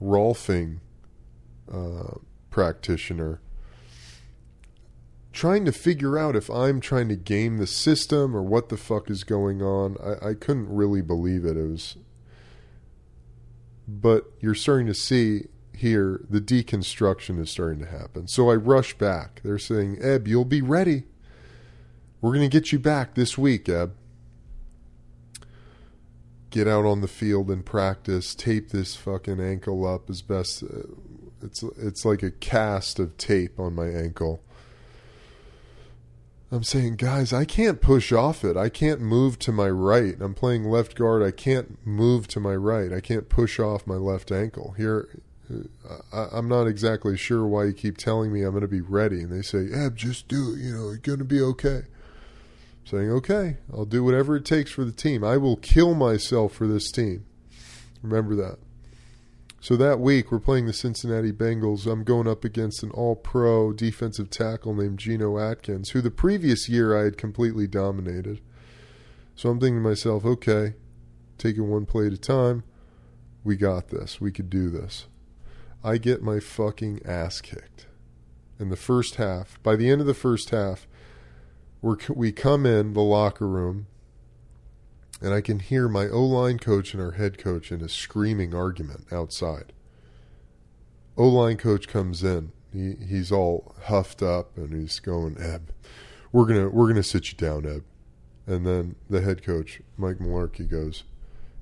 [0.00, 0.78] Rolfing
[1.72, 2.18] uh,
[2.50, 3.40] practitioner,
[5.32, 9.10] trying to figure out if I'm trying to game the system or what the fuck
[9.10, 9.96] is going on.
[10.02, 11.56] I, I couldn't really believe it.
[11.56, 11.96] It was,
[13.88, 18.28] but you're starting to see here the deconstruction is starting to happen.
[18.28, 19.40] So I rush back.
[19.42, 21.04] They're saying, Eb, you'll be ready.
[22.20, 23.94] We're going to get you back this week, Eb
[26.56, 30.62] get out on the field and practice, tape this fucking ankle up as best.
[30.62, 30.84] Uh,
[31.42, 34.40] it's it's like a cast of tape on my ankle.
[36.50, 38.56] I'm saying, guys, I can't push off it.
[38.56, 40.14] I can't move to my right.
[40.18, 41.22] I'm playing left guard.
[41.22, 42.92] I can't move to my right.
[42.92, 44.74] I can't push off my left ankle.
[44.78, 45.08] Here,
[45.52, 48.80] uh, I, am not exactly sure why you keep telling me I'm going to be
[48.80, 49.22] ready.
[49.22, 50.60] And they say, Eb, just do it.
[50.60, 51.82] You know, you're going to be okay
[52.86, 55.24] saying, okay, I'll do whatever it takes for the team.
[55.24, 57.26] I will kill myself for this team.
[58.00, 58.58] Remember that.
[59.60, 61.90] So that week, we're playing the Cincinnati Bengals.
[61.90, 66.68] I'm going up against an all pro defensive tackle named Geno Atkins, who the previous
[66.68, 68.40] year I had completely dominated.
[69.34, 70.74] So I'm thinking to myself, okay,
[71.36, 72.62] taking one play at a time.
[73.42, 74.20] We got this.
[74.20, 75.06] We could do this.
[75.82, 77.86] I get my fucking ass kicked
[78.60, 79.60] in the first half.
[79.64, 80.86] By the end of the first half,
[81.82, 83.86] we're, we come in the locker room,
[85.20, 88.54] and I can hear my O line coach and our head coach in a screaming
[88.54, 89.72] argument outside.
[91.16, 92.52] O line coach comes in.
[92.72, 95.70] He he's all huffed up and he's going, Eb,
[96.32, 97.84] we're gonna we're gonna sit you down, Eb.
[98.46, 101.04] And then the head coach, Mike Mularkey, goes,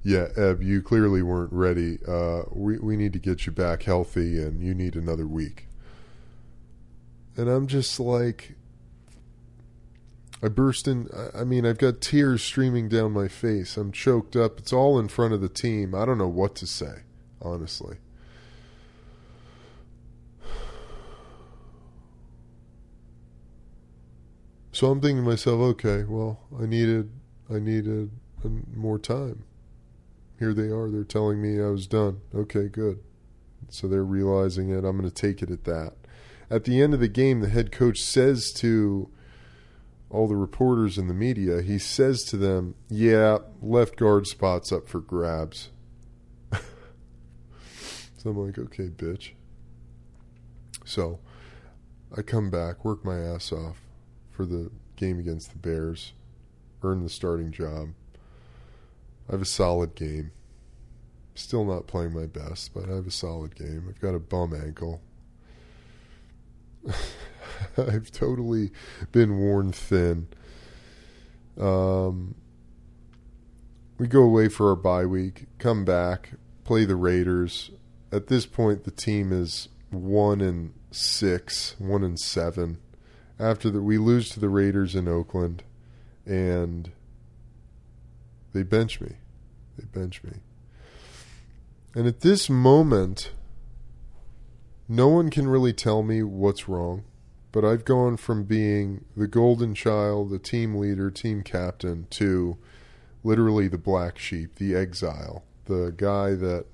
[0.02, 1.98] Yeah, Eb, you clearly weren't ready.
[2.06, 5.68] Uh, we we need to get you back healthy, and you need another week.
[7.36, 8.56] And I'm just like,
[10.44, 11.08] I burst in.
[11.34, 13.78] I mean, I've got tears streaming down my face.
[13.78, 14.58] I'm choked up.
[14.58, 15.94] It's all in front of the team.
[15.94, 17.04] I don't know what to say,
[17.40, 17.96] honestly.
[24.72, 27.10] So I'm thinking to myself, okay, well, I needed,
[27.48, 28.10] I needed
[28.74, 29.44] more time.
[30.38, 30.90] Here they are.
[30.90, 32.20] They're telling me I was done.
[32.34, 32.98] Okay, good.
[33.70, 34.84] So they're realizing it.
[34.84, 35.94] I'm going to take it at that.
[36.50, 39.08] At the end of the game, the head coach says to
[40.14, 44.88] all the reporters in the media, he says to them, Yeah, left guard spot's up
[44.88, 45.70] for grabs.
[46.52, 49.32] so I'm like, Okay, bitch.
[50.84, 51.18] So
[52.16, 53.80] I come back, work my ass off
[54.30, 56.12] for the game against the Bears,
[56.84, 57.88] earn the starting job.
[59.28, 60.30] I have a solid game.
[61.34, 63.86] Still not playing my best, but I have a solid game.
[63.88, 65.00] I've got a bum ankle.
[67.78, 68.70] I've totally
[69.12, 70.28] been worn thin.
[71.58, 72.34] Um,
[73.98, 76.32] we go away for our bye week, come back,
[76.64, 77.70] play the Raiders.
[78.10, 82.78] At this point, the team is one and six, one and seven.
[83.38, 85.62] After that, we lose to the Raiders in Oakland,
[86.24, 86.90] and
[88.52, 89.16] they bench me.
[89.76, 90.34] They bench me.
[91.94, 93.32] And at this moment,
[94.88, 97.04] no one can really tell me what's wrong
[97.54, 102.58] but I've gone from being the golden child, the team leader, team captain, to
[103.22, 106.66] literally the black sheep, the exile, the guy that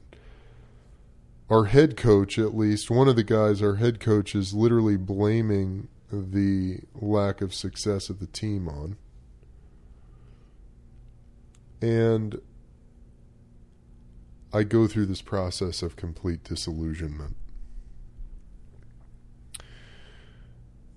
[1.51, 5.89] our head coach, at least one of the guys, our head coach, is literally blaming
[6.11, 8.97] the lack of success of the team on.
[11.83, 12.41] And
[14.51, 17.37] I go through this process of complete disillusionment.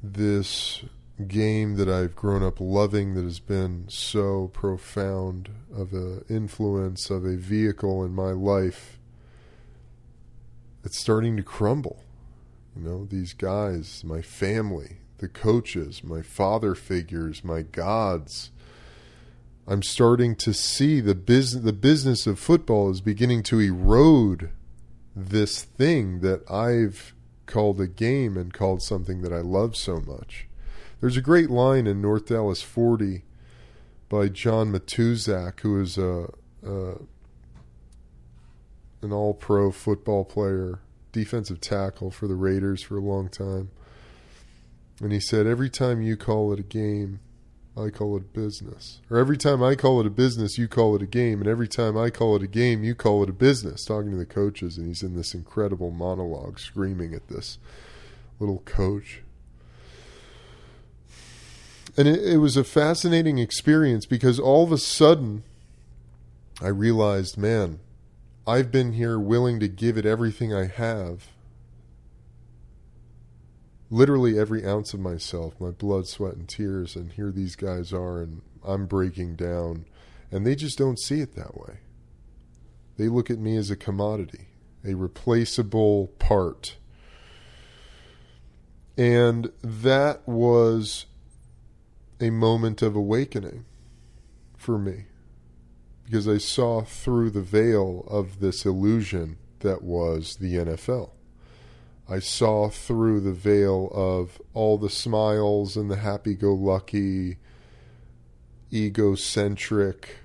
[0.04, 0.84] This
[1.28, 7.24] game that I've grown up loving that has been so profound of an influence of
[7.24, 9.00] a vehicle in my life
[10.84, 12.04] it's starting to crumble.
[12.76, 18.52] You know these guys my family the coaches my father figures my gods.
[19.66, 24.50] I'm starting to see the business the business of football is beginning to erode
[25.16, 27.14] this thing that I've
[27.46, 30.48] called a game and called something that I love so much
[31.04, 33.24] there's a great line in North Dallas 40
[34.08, 36.30] by John Matuszak, who is a,
[36.66, 36.94] a
[39.02, 40.80] an all-pro football player,
[41.12, 43.70] defensive tackle for the Raiders for a long time.
[45.02, 47.20] And he said, every time you call it a game,
[47.76, 49.00] I call it business.
[49.10, 51.40] Or every time I call it a business, you call it a game.
[51.40, 53.84] And every time I call it a game, you call it a business.
[53.84, 57.58] Talking to the coaches, and he's in this incredible monologue screaming at this
[58.40, 59.22] little coach
[61.98, 65.44] and it, it was a fascinating experience because all of a sudden
[66.62, 67.80] I realized, man,
[68.48, 71.28] I've been here willing to give it everything I have.
[73.94, 78.24] Literally every ounce of myself, my blood, sweat, and tears, and here these guys are,
[78.24, 79.86] and I'm breaking down.
[80.32, 81.78] And they just don't see it that way.
[82.98, 84.48] They look at me as a commodity,
[84.84, 86.78] a replaceable part.
[88.98, 91.06] And that was
[92.20, 93.66] a moment of awakening
[94.58, 95.06] for me
[96.04, 101.12] because I saw through the veil of this illusion that was the NFL.
[102.08, 107.38] I saw through the veil of all the smiles and the happy go lucky,
[108.72, 110.18] egocentric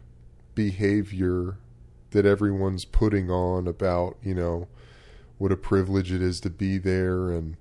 [0.55, 1.59] behavior
[2.11, 4.67] that everyone's putting on about, you know,
[5.39, 7.57] what a privilege it is to be there and,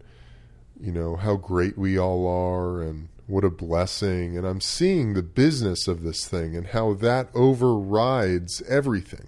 [0.80, 4.36] you know, how great we all are and what a blessing.
[4.36, 9.28] And I'm seeing the business of this thing and how that overrides everything.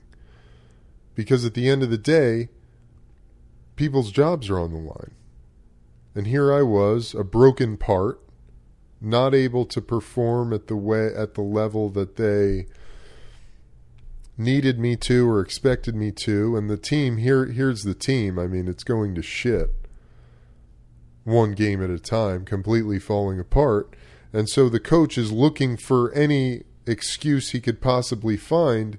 [1.13, 2.49] Because at the end of the day,
[3.79, 5.15] people's jobs are on the line.
[6.13, 8.21] And here I was, a broken part,
[9.01, 12.67] not able to perform at the way at the level that they
[14.37, 18.47] needed me to or expected me to and the team here here's the team i
[18.47, 19.79] mean it's going to shit
[21.29, 23.95] one game at a time, completely falling apart.
[24.33, 28.97] And so the coach is looking for any excuse he could possibly find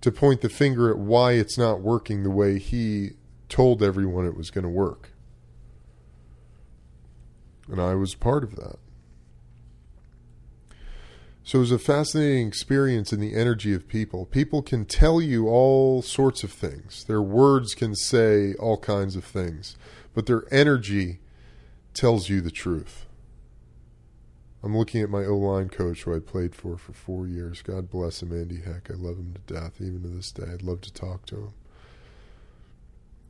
[0.00, 3.10] to point the finger at why it's not working the way he
[3.50, 5.10] told everyone it was going to work.
[7.68, 8.76] And I was part of that.
[11.42, 14.24] So it was a fascinating experience in the energy of people.
[14.24, 17.04] People can tell you all sorts of things.
[17.04, 19.76] Their words can say all kinds of things,
[20.14, 21.18] but their energy
[21.92, 23.06] tells you the truth.
[24.62, 27.62] I'm looking at my O line coach who I played for for four years.
[27.62, 28.90] God bless him, Andy Heck.
[28.90, 30.44] I love him to death, even to this day.
[30.52, 31.52] I'd love to talk to him.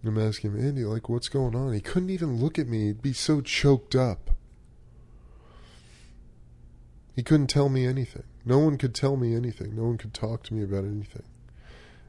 [0.08, 1.72] I'm asking him, Andy, like, what's going on?
[1.74, 2.86] He couldn't even look at me.
[2.86, 4.30] He'd be so choked up.
[7.14, 8.22] He couldn't tell me anything.
[8.44, 9.76] No one could tell me anything.
[9.76, 11.24] No one could talk to me about anything.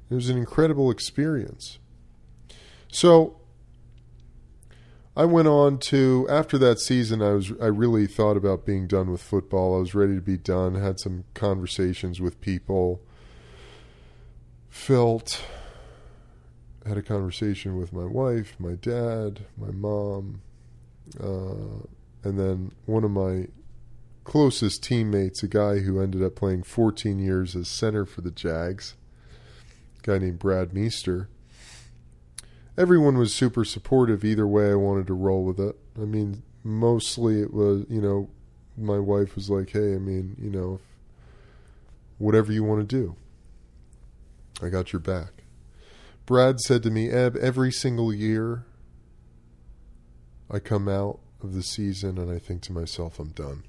[0.09, 1.79] It was an incredible experience.
[2.89, 3.41] So,
[5.15, 7.21] I went on to after that season.
[7.21, 9.75] I was I really thought about being done with football.
[9.75, 10.75] I was ready to be done.
[10.75, 13.01] Had some conversations with people.
[14.69, 15.43] Felt
[16.85, 20.41] had a conversation with my wife, my dad, my mom,
[21.19, 21.85] uh,
[22.23, 23.47] and then one of my
[24.23, 28.95] closest teammates, a guy who ended up playing 14 years as center for the Jags,
[29.99, 31.29] a guy named Brad Meester
[32.77, 35.75] everyone was super supportive either way I wanted to roll with it.
[35.97, 38.29] I mean, mostly it was, you know,
[38.77, 40.79] my wife was like, "Hey, I mean, you know,
[42.17, 43.15] whatever you want to do.
[44.65, 45.40] I got your back."
[46.25, 48.65] Brad said to me, "Eb, every single year
[50.49, 53.63] I come out of the season and I think to myself, I'm done.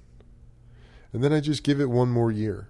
[1.13, 2.69] And then I just give it one more year.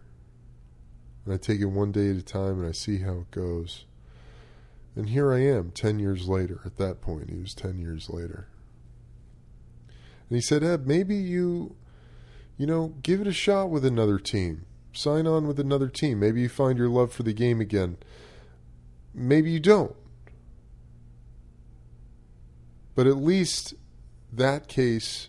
[1.25, 3.87] And I take it one day at a time and I see how it goes.
[4.95, 6.61] And here I am, 10 years later.
[6.67, 8.49] At that point, he was 10 years later.
[10.29, 11.77] And he said, Eb, maybe you,
[12.59, 14.67] you know, give it a shot with another team.
[14.93, 16.21] Sign on with another team.
[16.21, 17.97] Maybe you find your love for the game again.
[19.15, 19.95] Maybe you don't.
[22.95, 23.75] But at least
[24.33, 25.29] that case,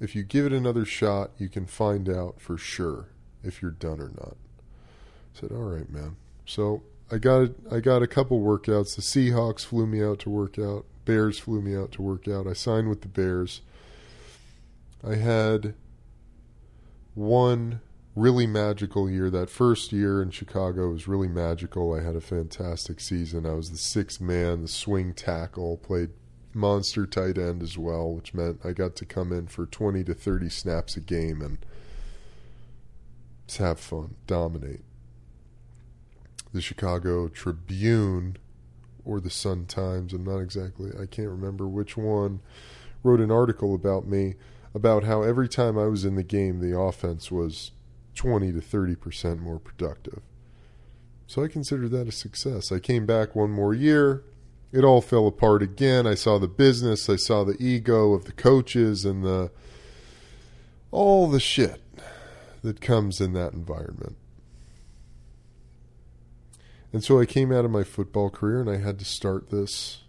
[0.00, 3.08] if you give it another shot, you can find out for sure
[3.42, 4.36] if you're done or not.
[5.34, 6.16] I said, all right, man.
[6.46, 8.94] So I got I got a couple workouts.
[8.96, 10.84] The Seahawks flew me out to work out.
[11.04, 12.46] Bears flew me out to work out.
[12.46, 13.62] I signed with the Bears.
[15.06, 15.74] I had
[17.14, 17.80] one
[18.18, 19.30] really magical year.
[19.30, 21.94] That first year in Chicago was really magical.
[21.94, 23.46] I had a fantastic season.
[23.46, 26.10] I was the sixth man, the swing tackle, played
[26.52, 30.14] monster tight end as well, which meant I got to come in for 20 to
[30.14, 31.58] 30 snaps a game and
[33.46, 34.82] just have fun, dominate.
[36.52, 38.36] The Chicago Tribune
[39.04, 42.40] or the Sun Times, I'm not exactly, I can't remember which one,
[43.02, 44.34] wrote an article about me
[44.74, 47.70] about how every time I was in the game, the offense was
[48.18, 50.22] 20 to 30% more productive.
[51.28, 52.72] So I consider that a success.
[52.72, 54.24] I came back one more year.
[54.72, 56.04] It all fell apart again.
[56.04, 59.52] I saw the business, I saw the ego of the coaches and the
[60.90, 61.80] all the shit
[62.62, 64.16] that comes in that environment.
[66.92, 70.02] And so I came out of my football career and I had to start this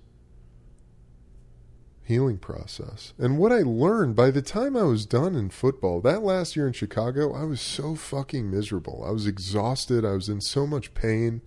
[2.09, 3.13] healing process.
[3.19, 6.65] And what I learned by the time I was done in football, that last year
[6.65, 9.03] in Chicago, I was so fucking miserable.
[9.07, 10.03] I was exhausted.
[10.03, 11.43] I was in so much pain.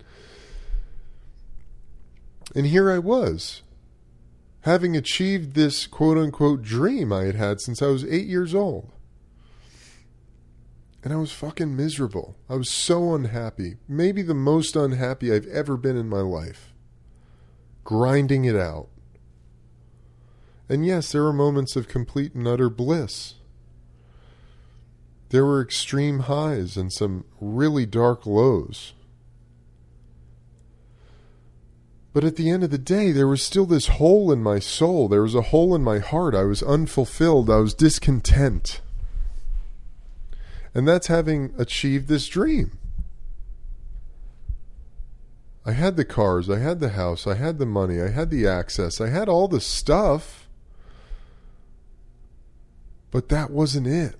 [2.55, 3.61] And here I was,
[4.61, 8.89] having achieved this quote unquote dream I had had since I was eight years old.
[11.03, 12.37] And I was fucking miserable.
[12.49, 13.75] I was so unhappy.
[13.89, 16.73] Maybe the most unhappy I've ever been in my life.
[17.83, 18.87] Grinding it out.
[20.69, 23.35] And yes, there were moments of complete and utter bliss.
[25.29, 28.93] There were extreme highs and some really dark lows.
[32.13, 35.07] But at the end of the day, there was still this hole in my soul.
[35.07, 36.35] There was a hole in my heart.
[36.35, 37.49] I was unfulfilled.
[37.49, 38.81] I was discontent.
[40.75, 42.77] And that's having achieved this dream.
[45.65, 48.45] I had the cars, I had the house, I had the money, I had the
[48.45, 50.42] access, I had all the stuff.
[53.13, 54.15] But that wasn't it.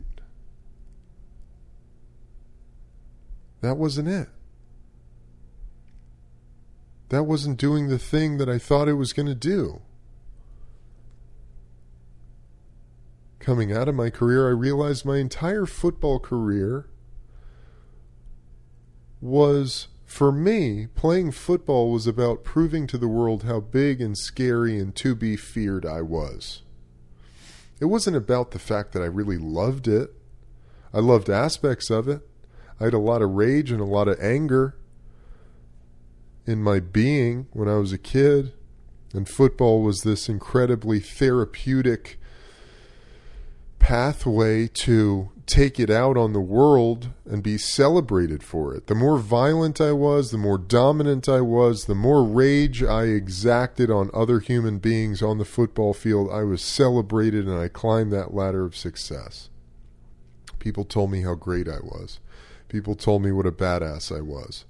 [3.62, 4.30] That wasn't it.
[7.10, 9.82] That wasn't doing the thing that I thought it was going to do.
[13.40, 16.86] Coming out of my career, I realized my entire football career
[19.20, 24.78] was, for me, playing football was about proving to the world how big and scary
[24.78, 26.63] and to be feared I was.
[27.84, 30.14] It wasn't about the fact that I really loved it.
[30.94, 32.26] I loved aspects of it.
[32.80, 34.78] I had a lot of rage and a lot of anger
[36.46, 38.54] in my being when I was a kid.
[39.14, 42.22] And football was this incredibly therapeutic
[43.80, 48.88] pathway to take it out on the world and be celebrated for it.
[48.88, 53.92] The more violent I was, the more dominant I was, the more rage I exacted
[53.92, 58.34] on other human beings on the football field, I was celebrated and I climbed that
[58.34, 59.50] ladder of success.
[60.60, 62.20] People told me how great I was.
[62.70, 64.66] People told me what a badass I was.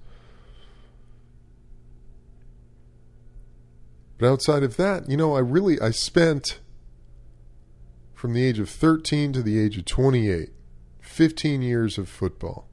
[4.18, 6.60] But outside of that, you know, I really I spent
[8.14, 10.50] from the age of 13 to the age of 28,
[11.14, 12.66] 15 years of football.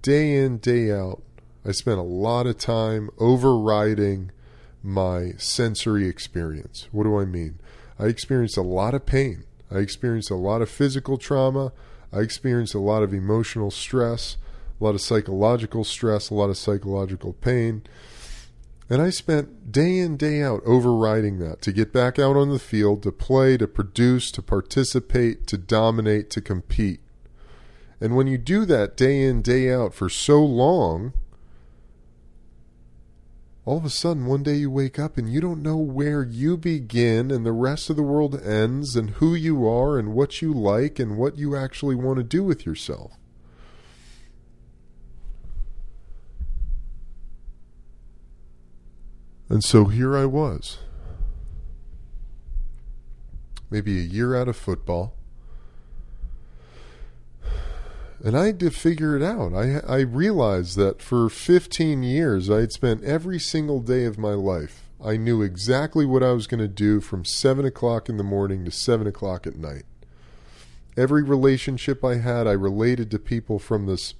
[0.00, 1.22] Day in, day out,
[1.66, 4.30] I spent a lot of time overriding
[4.80, 6.86] my sensory experience.
[6.92, 7.58] What do I mean?
[7.98, 9.42] I experienced a lot of pain.
[9.72, 11.72] I experienced a lot of physical trauma.
[12.12, 14.36] I experienced a lot of emotional stress,
[14.80, 17.82] a lot of psychological stress, a lot of psychological pain.
[18.88, 22.60] And I spent day in, day out overriding that to get back out on the
[22.60, 27.00] field, to play, to produce, to participate, to dominate, to compete.
[28.02, 31.12] And when you do that day in, day out for so long,
[33.64, 36.56] all of a sudden one day you wake up and you don't know where you
[36.56, 40.52] begin and the rest of the world ends and who you are and what you
[40.52, 43.12] like and what you actually want to do with yourself.
[49.48, 50.78] And so here I was.
[53.70, 55.14] Maybe a year out of football.
[58.24, 59.52] And I had to figure it out.
[59.52, 64.34] I, I realized that for 15 years, I had spent every single day of my
[64.34, 64.84] life.
[65.04, 68.64] I knew exactly what I was going to do from 7 o'clock in the morning
[68.64, 69.82] to 7 o'clock at night.
[70.96, 74.14] Every relationship I had, I related to people from this,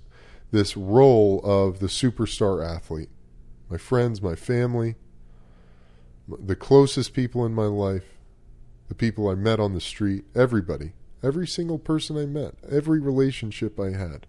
[0.51, 3.09] this role of the superstar athlete
[3.71, 4.97] my friends, my family,
[6.29, 8.05] the closest people in my life,
[8.89, 10.93] the people I met on the street, everybody,
[11.23, 14.27] every single person I met, every relationship I had,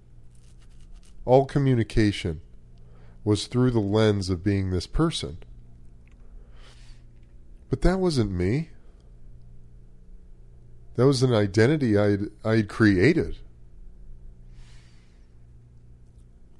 [1.25, 2.41] all communication
[3.23, 5.37] was through the lens of being this person.
[7.69, 8.69] But that wasn't me.
[10.95, 13.37] That was an identity I'd I'd created.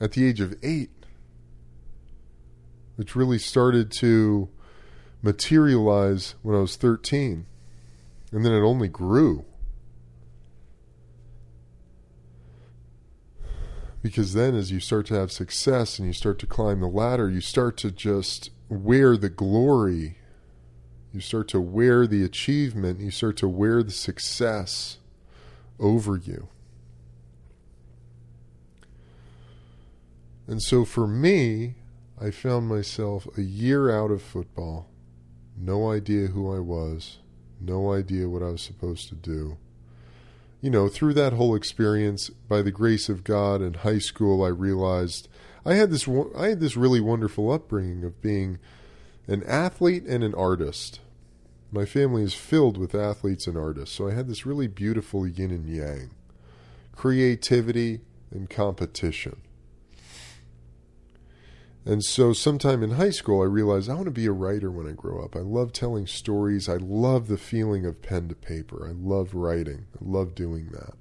[0.02, 0.90] At the age of eight,
[2.96, 4.50] which really started to
[5.22, 7.46] materialize when I was 13.
[8.32, 9.46] And then it only grew.
[14.04, 17.30] Because then, as you start to have success and you start to climb the ladder,
[17.30, 20.18] you start to just wear the glory.
[21.14, 22.99] You start to wear the achievement.
[22.99, 24.97] You start to wear the success
[25.80, 26.49] over you.
[30.47, 31.76] And so for me,
[32.20, 34.89] I found myself a year out of football,
[35.58, 37.20] no idea who I was,
[37.62, 39.58] no idea what I was supposed to do.
[40.64, 44.47] You know, through that whole experience, by the grace of God in high school, I
[44.47, 45.28] realized
[45.66, 48.59] I had this I had this really wonderful upbringing of being
[49.28, 51.01] an athlete and an artist.
[51.70, 55.51] My family is filled with athletes and artists, so I had this really beautiful yin
[55.51, 56.11] and yang,
[56.95, 57.99] creativity
[58.32, 59.41] and competition.
[61.86, 64.88] And so, sometime in high school, I realized I want to be a writer when
[64.88, 65.36] I grow up.
[65.36, 66.70] I love telling stories.
[66.70, 68.88] I love the feeling of pen to paper.
[68.88, 69.88] I love writing.
[69.94, 70.94] I love doing that.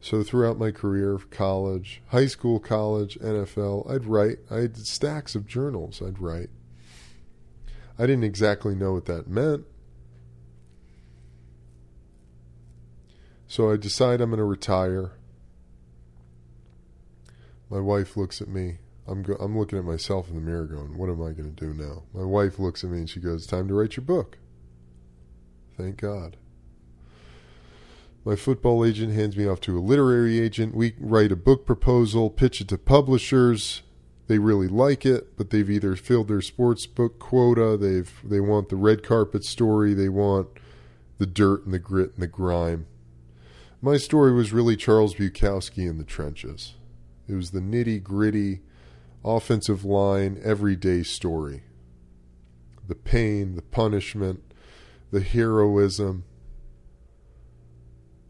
[0.00, 4.38] So, throughout my career, college, high school, college, NFL, I'd write.
[4.50, 6.50] I had stacks of journals I'd write.
[7.96, 9.66] I didn't exactly know what that meant
[13.52, 15.12] So I decide I'm going to retire.
[17.68, 18.78] My wife looks at me.
[19.06, 21.66] I'm go- I'm looking at myself in the mirror going, what am I going to
[21.66, 22.04] do now?
[22.14, 24.38] My wife looks at me and she goes, time to write your book.
[25.76, 26.38] Thank God.
[28.24, 30.74] My football agent hands me off to a literary agent.
[30.74, 33.82] We write a book proposal, pitch it to publishers.
[34.28, 38.70] They really like it, but they've either filled their sports book quota, they've they want
[38.70, 40.48] the red carpet story, they want
[41.18, 42.86] the dirt and the grit and the grime.
[43.84, 46.74] My story was really Charles Bukowski in the trenches.
[47.28, 48.60] It was the nitty gritty,
[49.24, 51.64] offensive line, everyday story.
[52.86, 54.40] The pain, the punishment,
[55.10, 56.22] the heroism,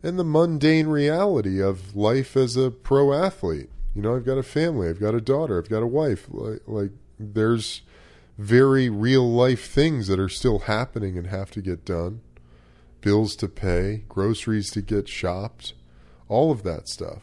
[0.03, 3.69] and the mundane reality of life as a pro athlete.
[3.95, 6.29] You know, I've got a family, I've got a daughter, I've got a wife.
[6.31, 7.83] Like, like there's
[8.39, 12.23] very real life things that are still happening and have to get done
[13.03, 15.75] bills to pay, groceries to get shopped,
[16.29, 17.23] all of that stuff.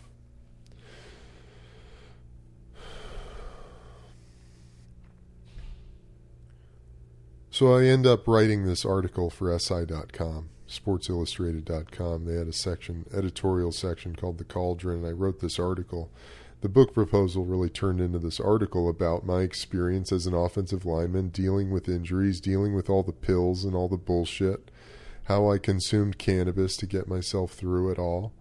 [7.60, 12.24] So I end up writing this article for SI.com, SportsIllustrated.com.
[12.24, 16.10] They had a section, editorial section called The Cauldron, and I wrote this article.
[16.62, 21.30] The book proposal really turned into this article about my experience as an offensive lineman,
[21.30, 24.70] dealing with injuries, dealing with all the pills and all the bullshit,
[25.30, 28.34] how I consumed cannabis to get myself through it all.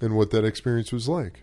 [0.00, 1.42] And what that experience was like.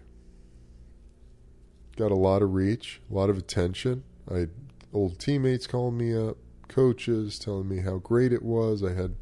[1.97, 4.03] Got a lot of reach, a lot of attention.
[4.29, 4.49] I had
[4.91, 6.37] old teammates calling me up,
[6.67, 8.83] coaches telling me how great it was.
[8.83, 9.13] I had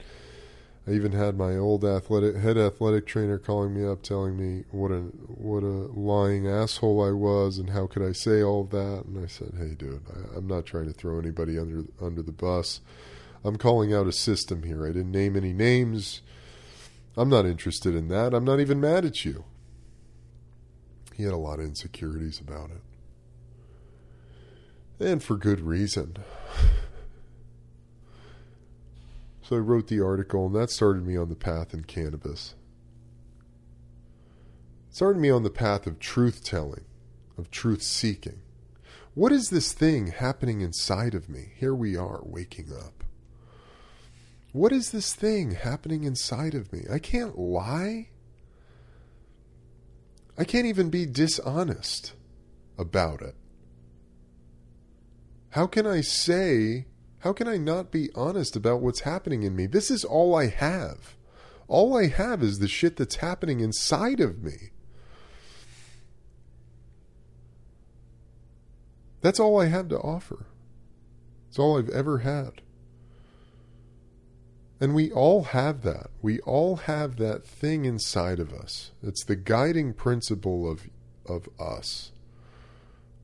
[0.86, 4.92] I even had my old athletic head athletic trainer calling me up, telling me what
[4.92, 9.06] a what a lying asshole I was, and how could I say all that?
[9.06, 12.34] And I said, "Hey, dude, I, I'm not trying to throw anybody under under the
[12.34, 12.82] bus.
[13.46, 14.86] I'm calling out a system here.
[14.86, 16.22] I didn't name any names.
[17.16, 18.34] I'm not interested in that.
[18.34, 19.46] I'm not even mad at you."
[21.14, 22.82] He had a lot of insecurities about it,
[25.00, 26.18] and for good reason.
[29.44, 32.56] So I wrote the article, and that started me on the path in cannabis.
[34.90, 36.86] It started me on the path of truth telling,
[37.38, 38.40] of truth seeking.
[39.16, 41.52] What is this thing happening inside of me?
[41.58, 43.04] Here we are, waking up.
[44.54, 46.86] What is this thing happening inside of me?
[46.92, 48.10] I can't lie.
[50.38, 52.14] I can't even be dishonest
[52.78, 53.36] about it.
[55.50, 56.86] How can I say
[57.24, 59.66] how can I not be honest about what's happening in me?
[59.66, 61.16] This is all I have.
[61.70, 64.72] All I have is the shit that's happening inside of me.
[69.22, 70.48] That's all I have to offer.
[71.48, 72.62] It's all I've ever had.
[74.82, 76.08] And we all have that.
[76.22, 78.92] We all have that thing inside of us.
[79.02, 80.90] It's the guiding principle of
[81.26, 82.12] of us,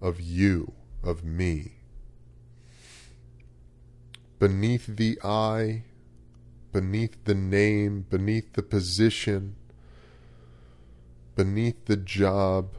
[0.02, 0.72] of you,
[1.04, 1.79] of me.
[4.50, 5.84] Beneath the eye,
[6.74, 9.56] beneath the name, beneath the position,
[11.36, 12.70] beneath the job,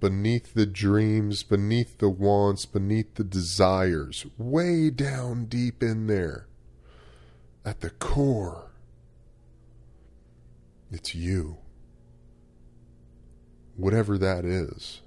[0.00, 6.48] beneath the dreams, beneath the wants, beneath the desires, way down deep in there,
[7.66, 8.70] at the core,
[10.90, 11.58] it's you.
[13.76, 15.02] Whatever that is.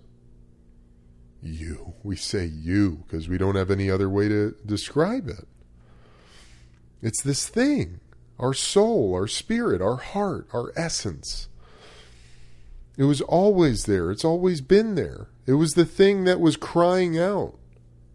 [1.42, 1.96] You.
[2.04, 5.48] We say you because we don't have any other way to describe it.
[7.02, 8.00] It's this thing
[8.40, 11.48] our soul, our spirit, our heart, our essence.
[12.98, 14.12] It was always there.
[14.12, 15.28] It's always been there.
[15.46, 17.58] It was the thing that was crying out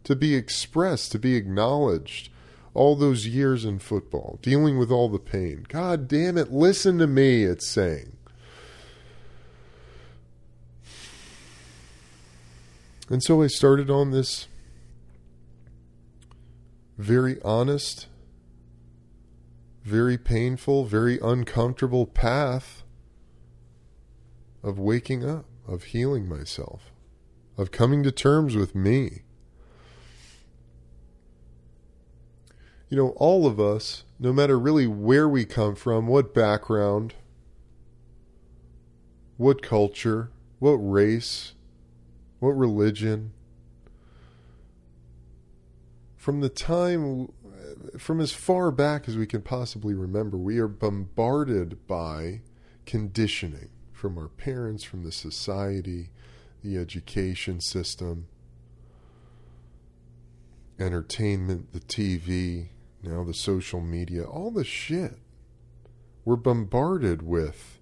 [0.05, 2.30] to be expressed, to be acknowledged.
[2.74, 5.64] All those years in football, dealing with all the pain.
[5.66, 8.16] God damn it, listen to me, it's saying.
[13.09, 14.47] And so I started on this
[16.99, 18.09] very honest,
[19.87, 22.82] very painful, very uncomfortable path
[24.61, 26.91] of waking up, of healing myself,
[27.57, 29.22] of coming to terms with me.
[32.89, 37.14] You know, all of us, no matter really where we come from, what background,
[39.37, 41.55] what culture, what race,
[42.41, 43.32] what religion,
[46.16, 47.28] from the time,
[47.99, 52.41] from as far back as we can possibly remember, we are bombarded by
[52.84, 56.11] conditioning from our parents, from the society,
[56.62, 58.28] the education system,
[60.78, 62.68] entertainment, the TV,
[63.03, 65.18] now the social media, all the shit.
[66.24, 67.78] We're bombarded with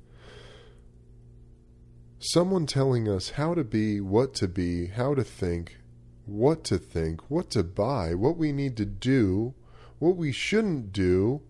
[2.18, 5.78] someone telling us how to be, what to be, how to think,
[6.26, 9.54] what to think, what to buy, what we need to do,
[9.98, 11.40] what we shouldn't do,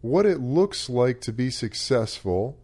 [0.00, 2.58] what it looks like to be successful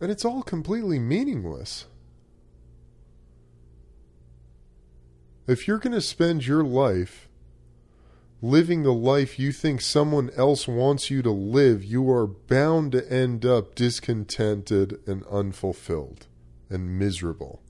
[0.00, 1.86] and it's all completely meaningless.
[5.46, 7.28] If you're going to spend your life
[8.40, 13.12] living the life you think someone else wants you to live, you are bound to
[13.12, 16.26] end up discontented and unfulfilled
[16.70, 17.60] and miserable.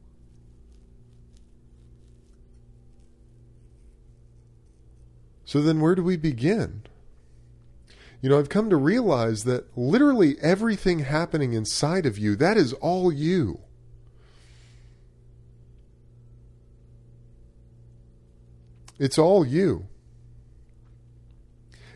[5.50, 6.84] So then, where do we begin?
[8.22, 12.72] You know, I've come to realize that literally everything happening inside of you, that is
[12.74, 13.58] all you.
[19.00, 19.88] It's all you.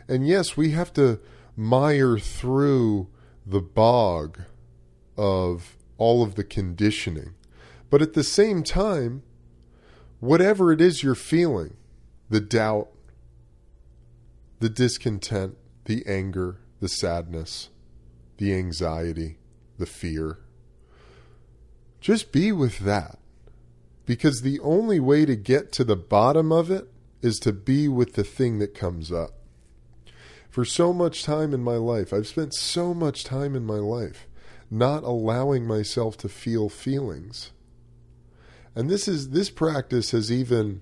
[0.09, 1.21] And yes, we have to
[1.57, 3.07] mire through
[3.47, 4.41] the bog
[5.17, 7.35] of all of the conditioning.
[7.89, 9.23] But at the same time,
[10.19, 11.77] whatever it is you're feeling
[12.29, 12.89] the doubt,
[14.65, 17.69] the discontent, the anger, the sadness,
[18.39, 19.37] the anxiety,
[19.77, 20.39] the fear.
[22.01, 23.19] Just be with that.
[24.07, 26.89] Because the only way to get to the bottom of it
[27.21, 29.35] is to be with the thing that comes up.
[30.49, 34.27] For so much time in my life, I've spent so much time in my life
[34.71, 37.53] not allowing myself to feel feelings.
[38.75, 40.81] And this is this practice has even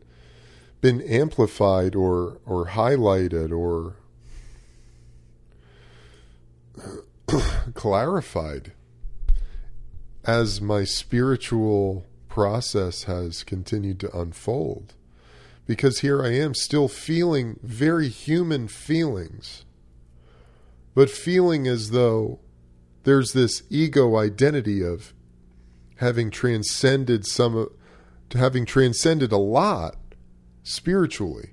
[0.82, 3.94] been amplified or or highlighted or
[7.74, 8.72] clarified
[10.24, 14.94] as my spiritual process has continued to unfold.
[15.66, 19.64] Because here I am still feeling very human feelings,
[20.94, 22.40] but feeling as though
[23.04, 25.14] there's this ego identity of
[25.96, 27.68] having transcended some,
[28.34, 29.96] having transcended a lot
[30.62, 31.50] spiritually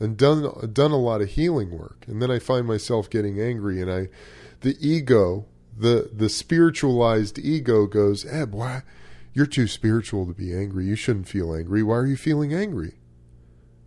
[0.00, 2.04] and done done a lot of healing work.
[2.06, 4.08] And then i find myself getting angry and i
[4.60, 8.82] the ego the the spiritualized ego goes eb why
[9.34, 10.84] you're too spiritual to be angry.
[10.84, 11.82] You shouldn't feel angry.
[11.82, 12.94] Why are you feeling angry?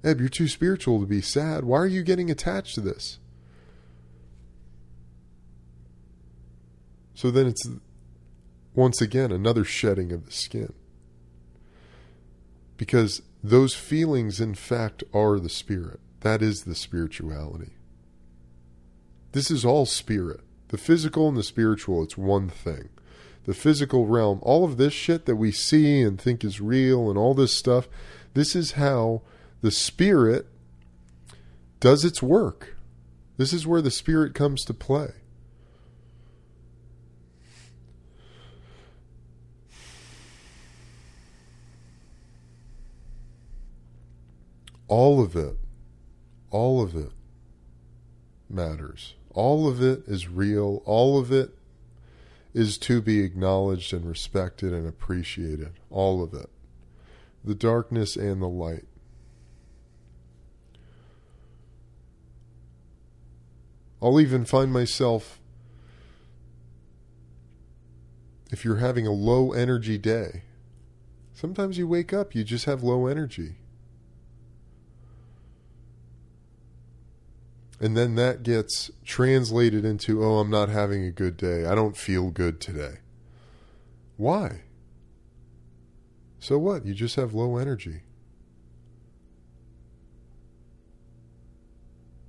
[0.03, 1.63] Eb you're too spiritual to be sad.
[1.65, 3.19] Why are you getting attached to this?
[7.13, 7.67] So then it's
[8.73, 10.73] once again another shedding of the skin.
[12.77, 17.71] Because those feelings in fact are the spirit that is the spirituality.
[19.33, 20.39] This is all spirit.
[20.69, 22.89] The physical and the spiritual, it's one thing.
[23.43, 27.17] The physical realm, all of this shit that we see and think is real and
[27.17, 27.87] all this stuff,
[28.33, 29.21] this is how
[29.61, 30.47] the spirit
[31.79, 32.75] does its work.
[33.37, 35.09] This is where the Spirit comes to play.
[44.88, 45.57] All of it,
[46.51, 47.11] all of it
[48.49, 49.15] matters.
[49.31, 50.81] All of it is real.
[50.86, 51.57] All of it
[52.53, 55.73] is to be acknowledged and respected and appreciated.
[55.89, 56.49] All of it.
[57.43, 58.86] The darkness and the light.
[64.01, 65.39] I'll even find myself,
[68.51, 70.43] if you're having a low energy day,
[71.33, 73.55] sometimes you wake up, you just have low energy.
[77.80, 81.65] And then that gets translated into, oh, I'm not having a good day.
[81.65, 82.99] I don't feel good today.
[84.17, 84.61] Why?
[86.39, 86.86] So what?
[86.86, 88.01] You just have low energy.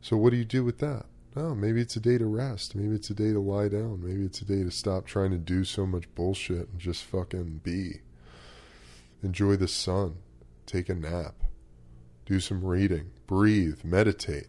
[0.00, 1.06] So what do you do with that?
[1.36, 2.74] Oh, maybe it's a day to rest.
[2.74, 4.02] Maybe it's a day to lie down.
[4.02, 7.60] Maybe it's a day to stop trying to do so much bullshit and just fucking
[7.62, 8.00] be.
[9.22, 10.16] Enjoy the sun.
[10.64, 11.34] Take a nap.
[12.24, 13.10] Do some reading.
[13.26, 13.84] Breathe.
[13.84, 14.46] Meditate.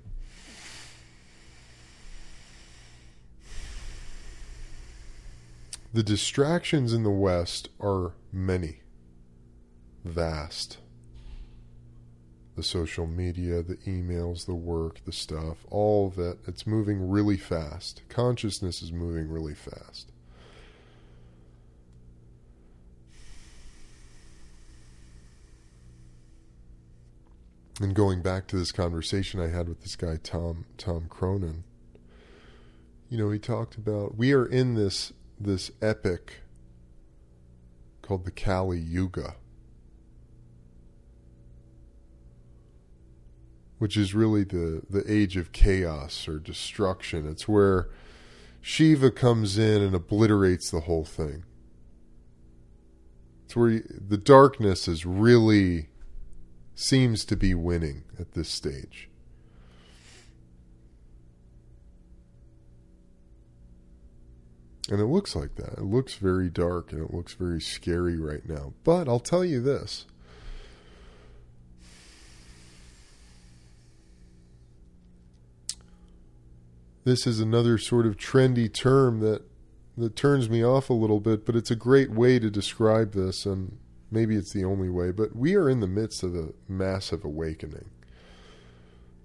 [5.93, 8.81] The distractions in the West are many,
[10.03, 10.79] vast.
[12.55, 17.37] The social media, the emails, the work, the stuff, all of it, it's moving really
[17.37, 18.01] fast.
[18.09, 20.11] Consciousness is moving really fast.
[27.79, 31.63] And going back to this conversation I had with this guy Tom Tom Cronin,
[33.07, 36.41] you know, he talked about we are in this this epic
[38.01, 39.35] called the Kali Yuga,
[43.77, 47.27] which is really the, the age of chaos or destruction.
[47.27, 47.89] It's where
[48.61, 51.43] Shiva comes in and obliterates the whole thing.
[53.45, 55.89] It's where the darkness is really
[56.75, 59.09] seems to be winning at this stage.
[64.89, 65.73] And it looks like that.
[65.73, 68.73] It looks very dark and it looks very scary right now.
[68.83, 70.05] But I'll tell you this.
[77.03, 79.43] This is another sort of trendy term that
[79.97, 83.45] that turns me off a little bit, but it's a great way to describe this
[83.45, 83.77] and
[84.11, 87.89] maybe it's the only way, but we are in the midst of a massive awakening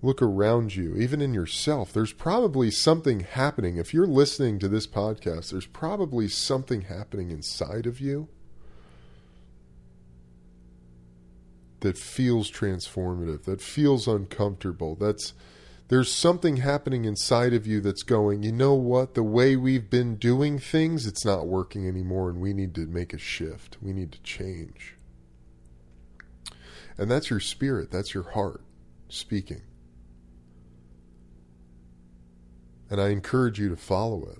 [0.03, 1.93] look around you, even in yourself.
[1.93, 3.77] There's probably something happening.
[3.77, 8.29] If you're listening to this podcast, there's probably something happening inside of you
[11.81, 14.97] that feels transformative, that feels uncomfortable.
[14.97, 15.35] That's
[15.89, 19.15] there's something happening inside of you that's going, you know what?
[19.15, 23.13] The way we've been doing things, it's not working anymore and we need to make
[23.13, 23.77] a shift.
[23.83, 24.97] We need to change.
[26.97, 28.63] And that's your spirit, that's your heart
[29.09, 29.63] speaking.
[32.93, 34.39] And I encourage you to follow it.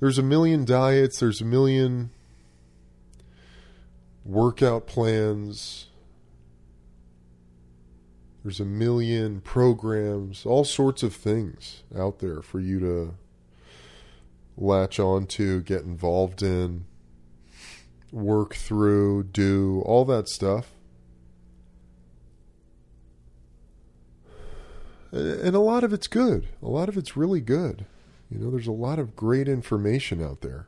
[0.00, 2.08] There's a million diets, there's a million
[4.24, 5.88] workout plans,
[8.42, 13.14] there's a million programs, all sorts of things out there for you to
[14.56, 16.86] latch onto, get involved in,
[18.10, 20.75] work through, do, all that stuff.
[25.16, 26.48] And a lot of it's good.
[26.62, 27.86] A lot of it's really good.
[28.30, 30.66] You know, there's a lot of great information out there.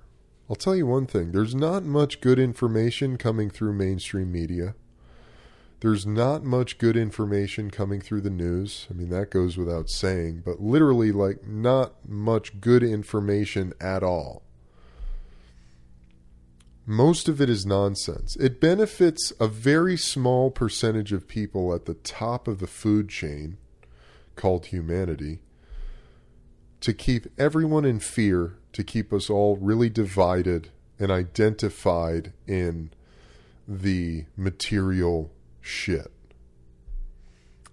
[0.48, 4.74] I'll tell you one thing there's not much good information coming through mainstream media.
[5.80, 8.88] There's not much good information coming through the news.
[8.90, 14.42] I mean, that goes without saying, but literally, like, not much good information at all.
[16.84, 18.34] Most of it is nonsense.
[18.36, 23.58] It benefits a very small percentage of people at the top of the food chain
[24.38, 25.40] called humanity,
[26.80, 32.90] to keep everyone in fear, to keep us all really divided and identified in
[33.66, 35.30] the material
[35.60, 36.10] shit.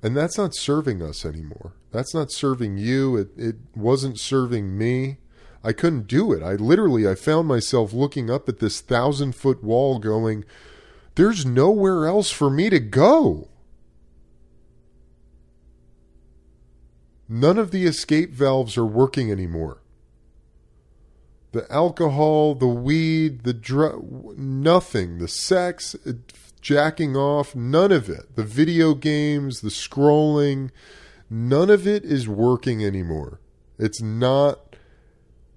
[0.03, 1.73] And that's not serving us anymore.
[1.91, 3.15] That's not serving you.
[3.15, 5.17] It, it wasn't serving me.
[5.63, 6.43] I couldn't do it.
[6.43, 10.45] I literally, I found myself looking up at this thousand foot wall going,
[11.15, 13.47] there's nowhere else for me to go.
[17.27, 19.81] None of the escape valves are working anymore.
[21.51, 26.13] The alcohol, the weed, the drug, nothing, the sex, uh,
[26.61, 28.35] jacking off, none of it.
[28.35, 30.71] The video games, the scrolling,
[31.29, 33.39] none of it is working anymore.
[33.79, 34.75] It's not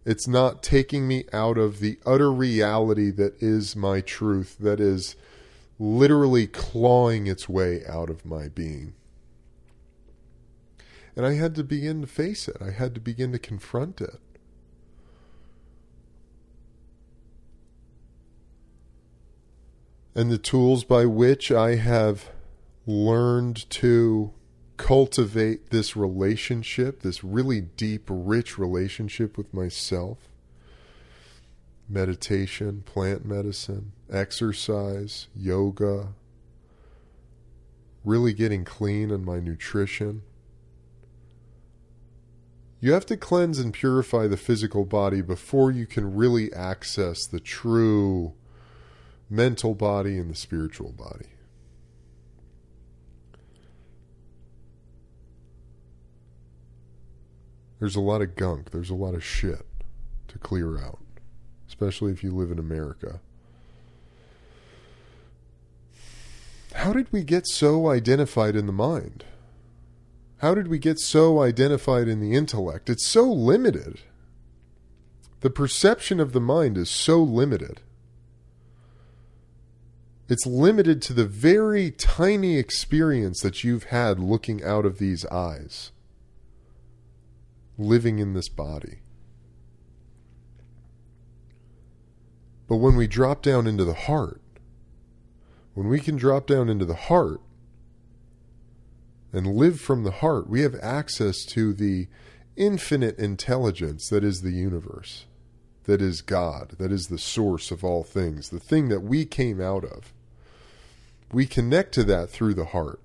[0.08, 5.16] it's not taking me out of the utter reality that is my truth, that is
[5.78, 8.94] literally clawing its way out of my being.
[11.18, 12.58] And I had to begin to face it.
[12.60, 14.20] I had to begin to confront it.
[20.14, 22.30] And the tools by which I have
[22.86, 24.32] learned to
[24.76, 30.18] cultivate this relationship, this really deep, rich relationship with myself.
[31.88, 36.10] Meditation, plant medicine, exercise, yoga,
[38.04, 40.22] really getting clean on my nutrition.
[42.80, 47.40] You have to cleanse and purify the physical body before you can really access the
[47.40, 48.34] true
[49.28, 51.26] mental body and the spiritual body.
[57.80, 59.66] There's a lot of gunk, there's a lot of shit
[60.28, 60.98] to clear out,
[61.68, 63.20] especially if you live in America.
[66.74, 69.24] How did we get so identified in the mind?
[70.38, 72.88] How did we get so identified in the intellect?
[72.88, 74.00] It's so limited.
[75.40, 77.80] The perception of the mind is so limited.
[80.28, 85.92] It's limited to the very tiny experience that you've had looking out of these eyes
[87.78, 88.98] living in this body.
[92.68, 94.42] But when we drop down into the heart,
[95.74, 97.40] when we can drop down into the heart
[99.32, 102.08] and live from the heart, we have access to the
[102.56, 105.26] infinite intelligence that is the universe,
[105.84, 109.60] that is God, that is the source of all things, the thing that we came
[109.60, 110.12] out of.
[111.32, 113.00] We connect to that through the heart.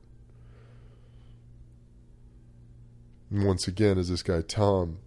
[3.30, 5.00] And once again, as this guy Tom,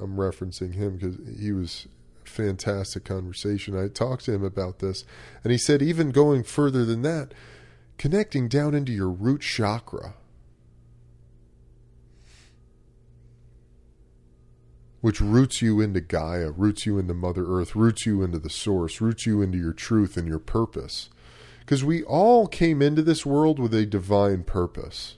[0.00, 1.88] I'm referencing him because he was
[2.24, 3.78] fantastic conversation.
[3.78, 5.04] I talked to him about this,
[5.42, 7.32] and he said even going further than that,
[7.98, 10.14] connecting down into your root chakra.
[15.06, 19.00] Which roots you into Gaia, roots you into Mother Earth, roots you into the source,
[19.00, 21.10] roots you into your truth and your purpose.
[21.60, 25.14] Because we all came into this world with a divine purpose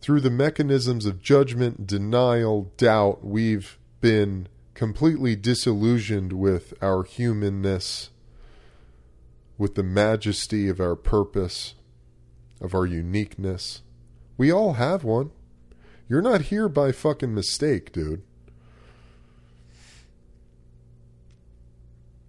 [0.00, 8.08] through the mechanisms of judgment, denial, doubt, we've been completely disillusioned with our humanness,
[9.58, 11.74] with the majesty of our purpose,
[12.62, 13.82] of our uniqueness.
[14.38, 15.32] We all have one.
[16.08, 18.22] You're not here by fucking mistake, dude.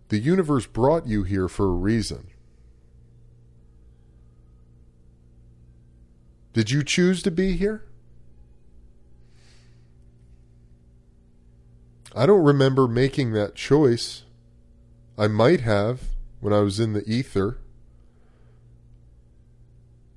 [0.10, 2.28] The universe brought you here for a reason.
[6.54, 7.84] Did you choose to be here?
[12.16, 14.24] I don't remember making that choice.
[15.18, 16.02] I might have
[16.40, 17.60] when I was in the ether,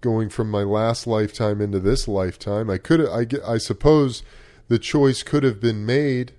[0.01, 2.71] going from my last lifetime into this lifetime.
[2.71, 4.23] I could, I, I suppose,
[4.69, 6.33] the choice could have been made.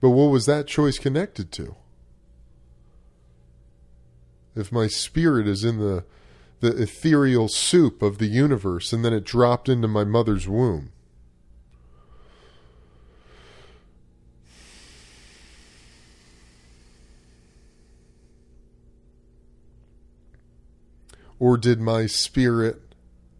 [0.00, 1.74] But what was that choice connected to?
[4.54, 6.04] If my spirit is in the
[6.60, 10.90] the ethereal soup of the universe, and then it dropped into my mother's womb.
[21.38, 22.80] Or did my spirit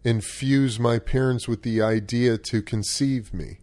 [0.04, 3.60] infuse my parents with the idea to conceive me?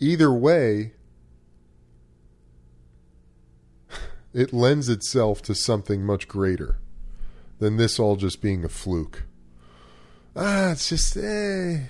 [0.00, 0.92] Either way,
[4.32, 6.78] it lends itself to something much greater
[7.58, 9.24] than this all just being a fluke.
[10.36, 11.86] Ah, it's just, eh.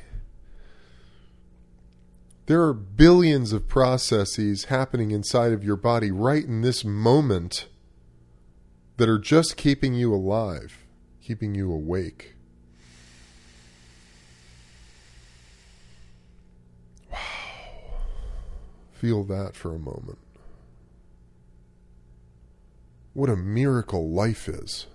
[2.47, 7.69] There are billions of processes happening inside of your body right in this moment
[8.97, 10.87] that are just keeping you alive,
[11.21, 12.37] keeping you awake.
[18.99, 20.19] Feel that for a moment.
[23.13, 24.89] What a miracle life is.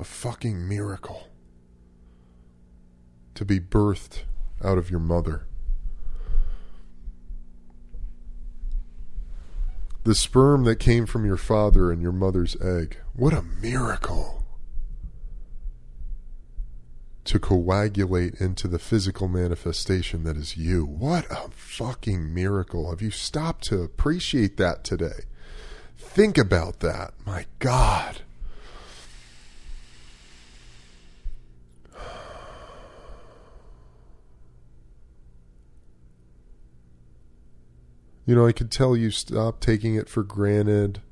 [0.00, 1.28] A fucking miracle.
[3.36, 4.22] To be birthed
[4.64, 5.46] out of your mother.
[10.02, 12.96] The sperm that came from your father and your mother's egg.
[13.14, 14.41] What a miracle.
[17.26, 20.84] To coagulate into the physical manifestation that is you.
[20.84, 22.90] What a fucking miracle.
[22.90, 25.26] Have you stopped to appreciate that today?
[25.96, 27.14] Think about that.
[27.24, 28.22] My God.
[38.24, 41.02] You know, I could tell you stop taking it for granted.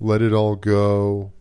[0.00, 1.32] Let it all go.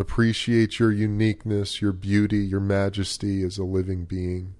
[0.00, 4.54] Appreciate your uniqueness, your beauty, your majesty as a living being.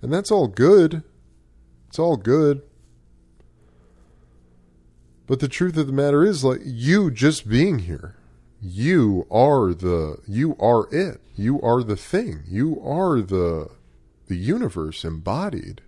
[0.00, 1.02] And that's all good.
[1.88, 2.62] It's all good.
[5.26, 8.16] But the truth of the matter is like you just being here.
[8.62, 11.20] You are the you are it.
[11.36, 12.44] You are the thing.
[12.46, 13.68] You are the
[14.28, 15.82] the universe embodied.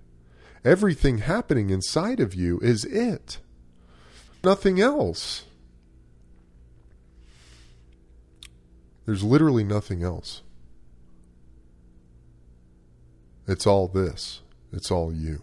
[0.63, 3.39] Everything happening inside of you is it.
[4.45, 5.46] Nothing else.
[9.07, 10.43] There's literally nothing else.
[13.47, 14.41] It's all this.
[14.73, 15.43] It's all you.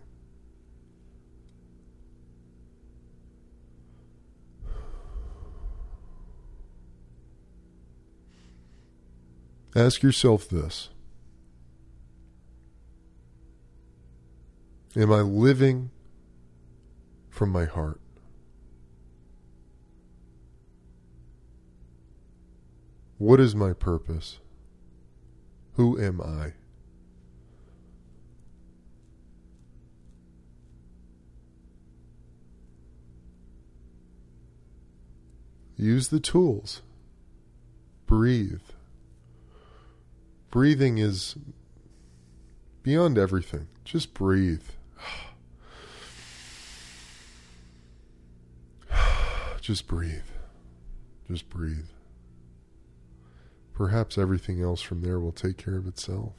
[9.76, 10.89] Ask yourself this
[14.95, 15.89] Am I living
[17.30, 18.03] from my heart?
[23.24, 24.40] What is my purpose?
[25.76, 26.52] Who am I?
[35.78, 36.82] Use the tools.
[38.08, 38.60] Breathe.
[40.52, 41.38] Breathing is
[42.82, 43.70] beyond everything.
[43.86, 44.68] Just breathe.
[49.62, 50.28] Just breathe.
[51.30, 51.93] Just breathe.
[53.74, 56.34] Perhaps everything else from there will take care of itself.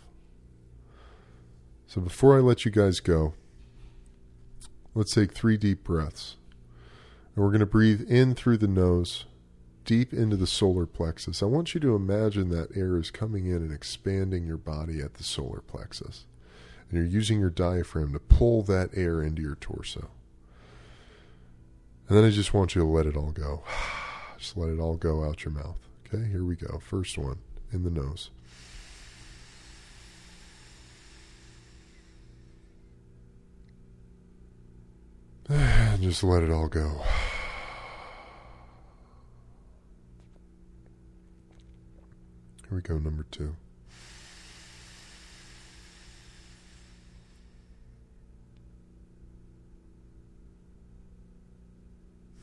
[1.86, 3.34] So before I let you guys go,
[4.94, 6.36] let's take three deep breaths.
[7.34, 9.24] And we're going to breathe in through the nose,
[9.84, 11.42] deep into the solar plexus.
[11.42, 15.14] I want you to imagine that air is coming in and expanding your body at
[15.14, 16.26] the solar plexus.
[16.88, 20.10] And you're using your diaphragm to pull that air into your torso.
[22.08, 23.64] And then I just want you to let it all go.
[24.38, 25.78] Just let it all go out your mouth.
[26.14, 26.78] Okay, here we go.
[26.78, 27.38] First one
[27.72, 28.30] in the nose.
[35.48, 37.02] And just let it all go.
[42.68, 43.56] Here we go, number two.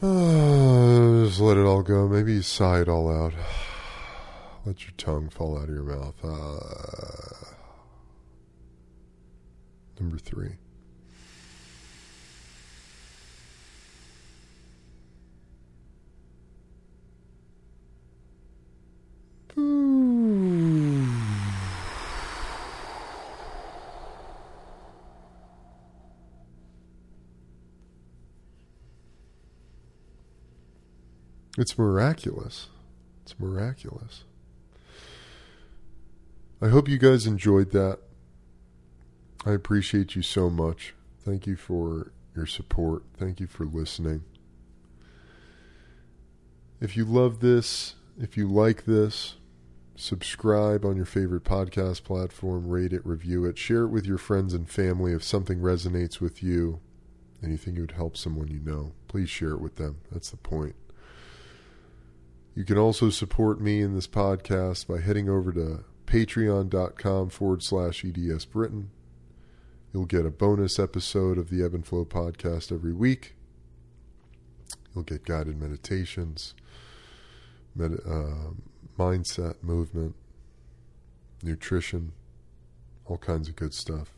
[0.02, 2.08] Uh, just let it all go.
[2.08, 3.34] Maybe you sigh it all out.
[4.66, 6.16] Let your tongue fall out of your mouth.
[6.24, 7.56] Uh,
[10.00, 10.58] number three.
[31.62, 32.70] It's miraculous.
[33.22, 34.24] It's miraculous.
[36.60, 38.00] I hope you guys enjoyed that.
[39.46, 40.96] I appreciate you so much.
[41.24, 43.04] Thank you for your support.
[43.16, 44.24] Thank you for listening.
[46.80, 49.36] If you love this, if you like this,
[49.96, 54.56] subscribe on your favorite podcast platform, rate it, review it, share it with your friends
[54.56, 56.80] and family if something resonates with you
[57.40, 58.94] and you think it would help someone you know.
[59.08, 59.98] Please share it with them.
[60.12, 60.76] That's the point.
[62.54, 68.04] You can also support me in this podcast by heading over to patreon.com forward slash
[68.04, 68.92] EDS Britton.
[69.94, 73.36] You'll get a bonus episode of the Ebb and Flow podcast every week.
[74.94, 76.54] You'll get guided meditations,
[77.74, 78.52] med- uh,
[79.00, 80.16] mindset, movement,
[81.42, 82.12] nutrition,
[83.06, 84.12] all kinds of good stuff.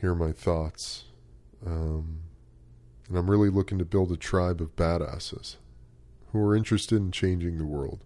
[0.00, 1.06] Hear my thoughts.
[1.66, 2.20] Um,
[3.08, 5.56] and I'm really looking to build a tribe of badasses
[6.36, 8.00] who are interested in changing the world.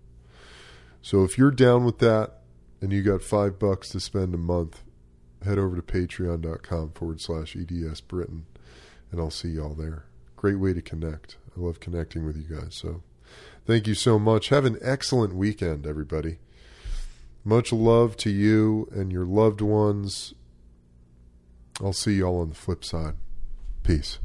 [1.02, 2.40] So if you're down with that
[2.80, 4.82] and you got five bucks to spend a month,
[5.44, 8.46] head over to patreon.com forward slash EDS Britton
[9.10, 10.04] and I'll see y'all there.
[10.36, 11.36] Great way to connect.
[11.56, 12.74] I love connecting with you guys.
[12.74, 13.02] So
[13.66, 14.48] thank you so much.
[14.48, 16.38] Have an excellent weekend, everybody.
[17.44, 20.34] Much love to you and your loved ones.
[21.82, 23.14] I'll see y'all on the flip side.
[23.82, 24.18] Peace.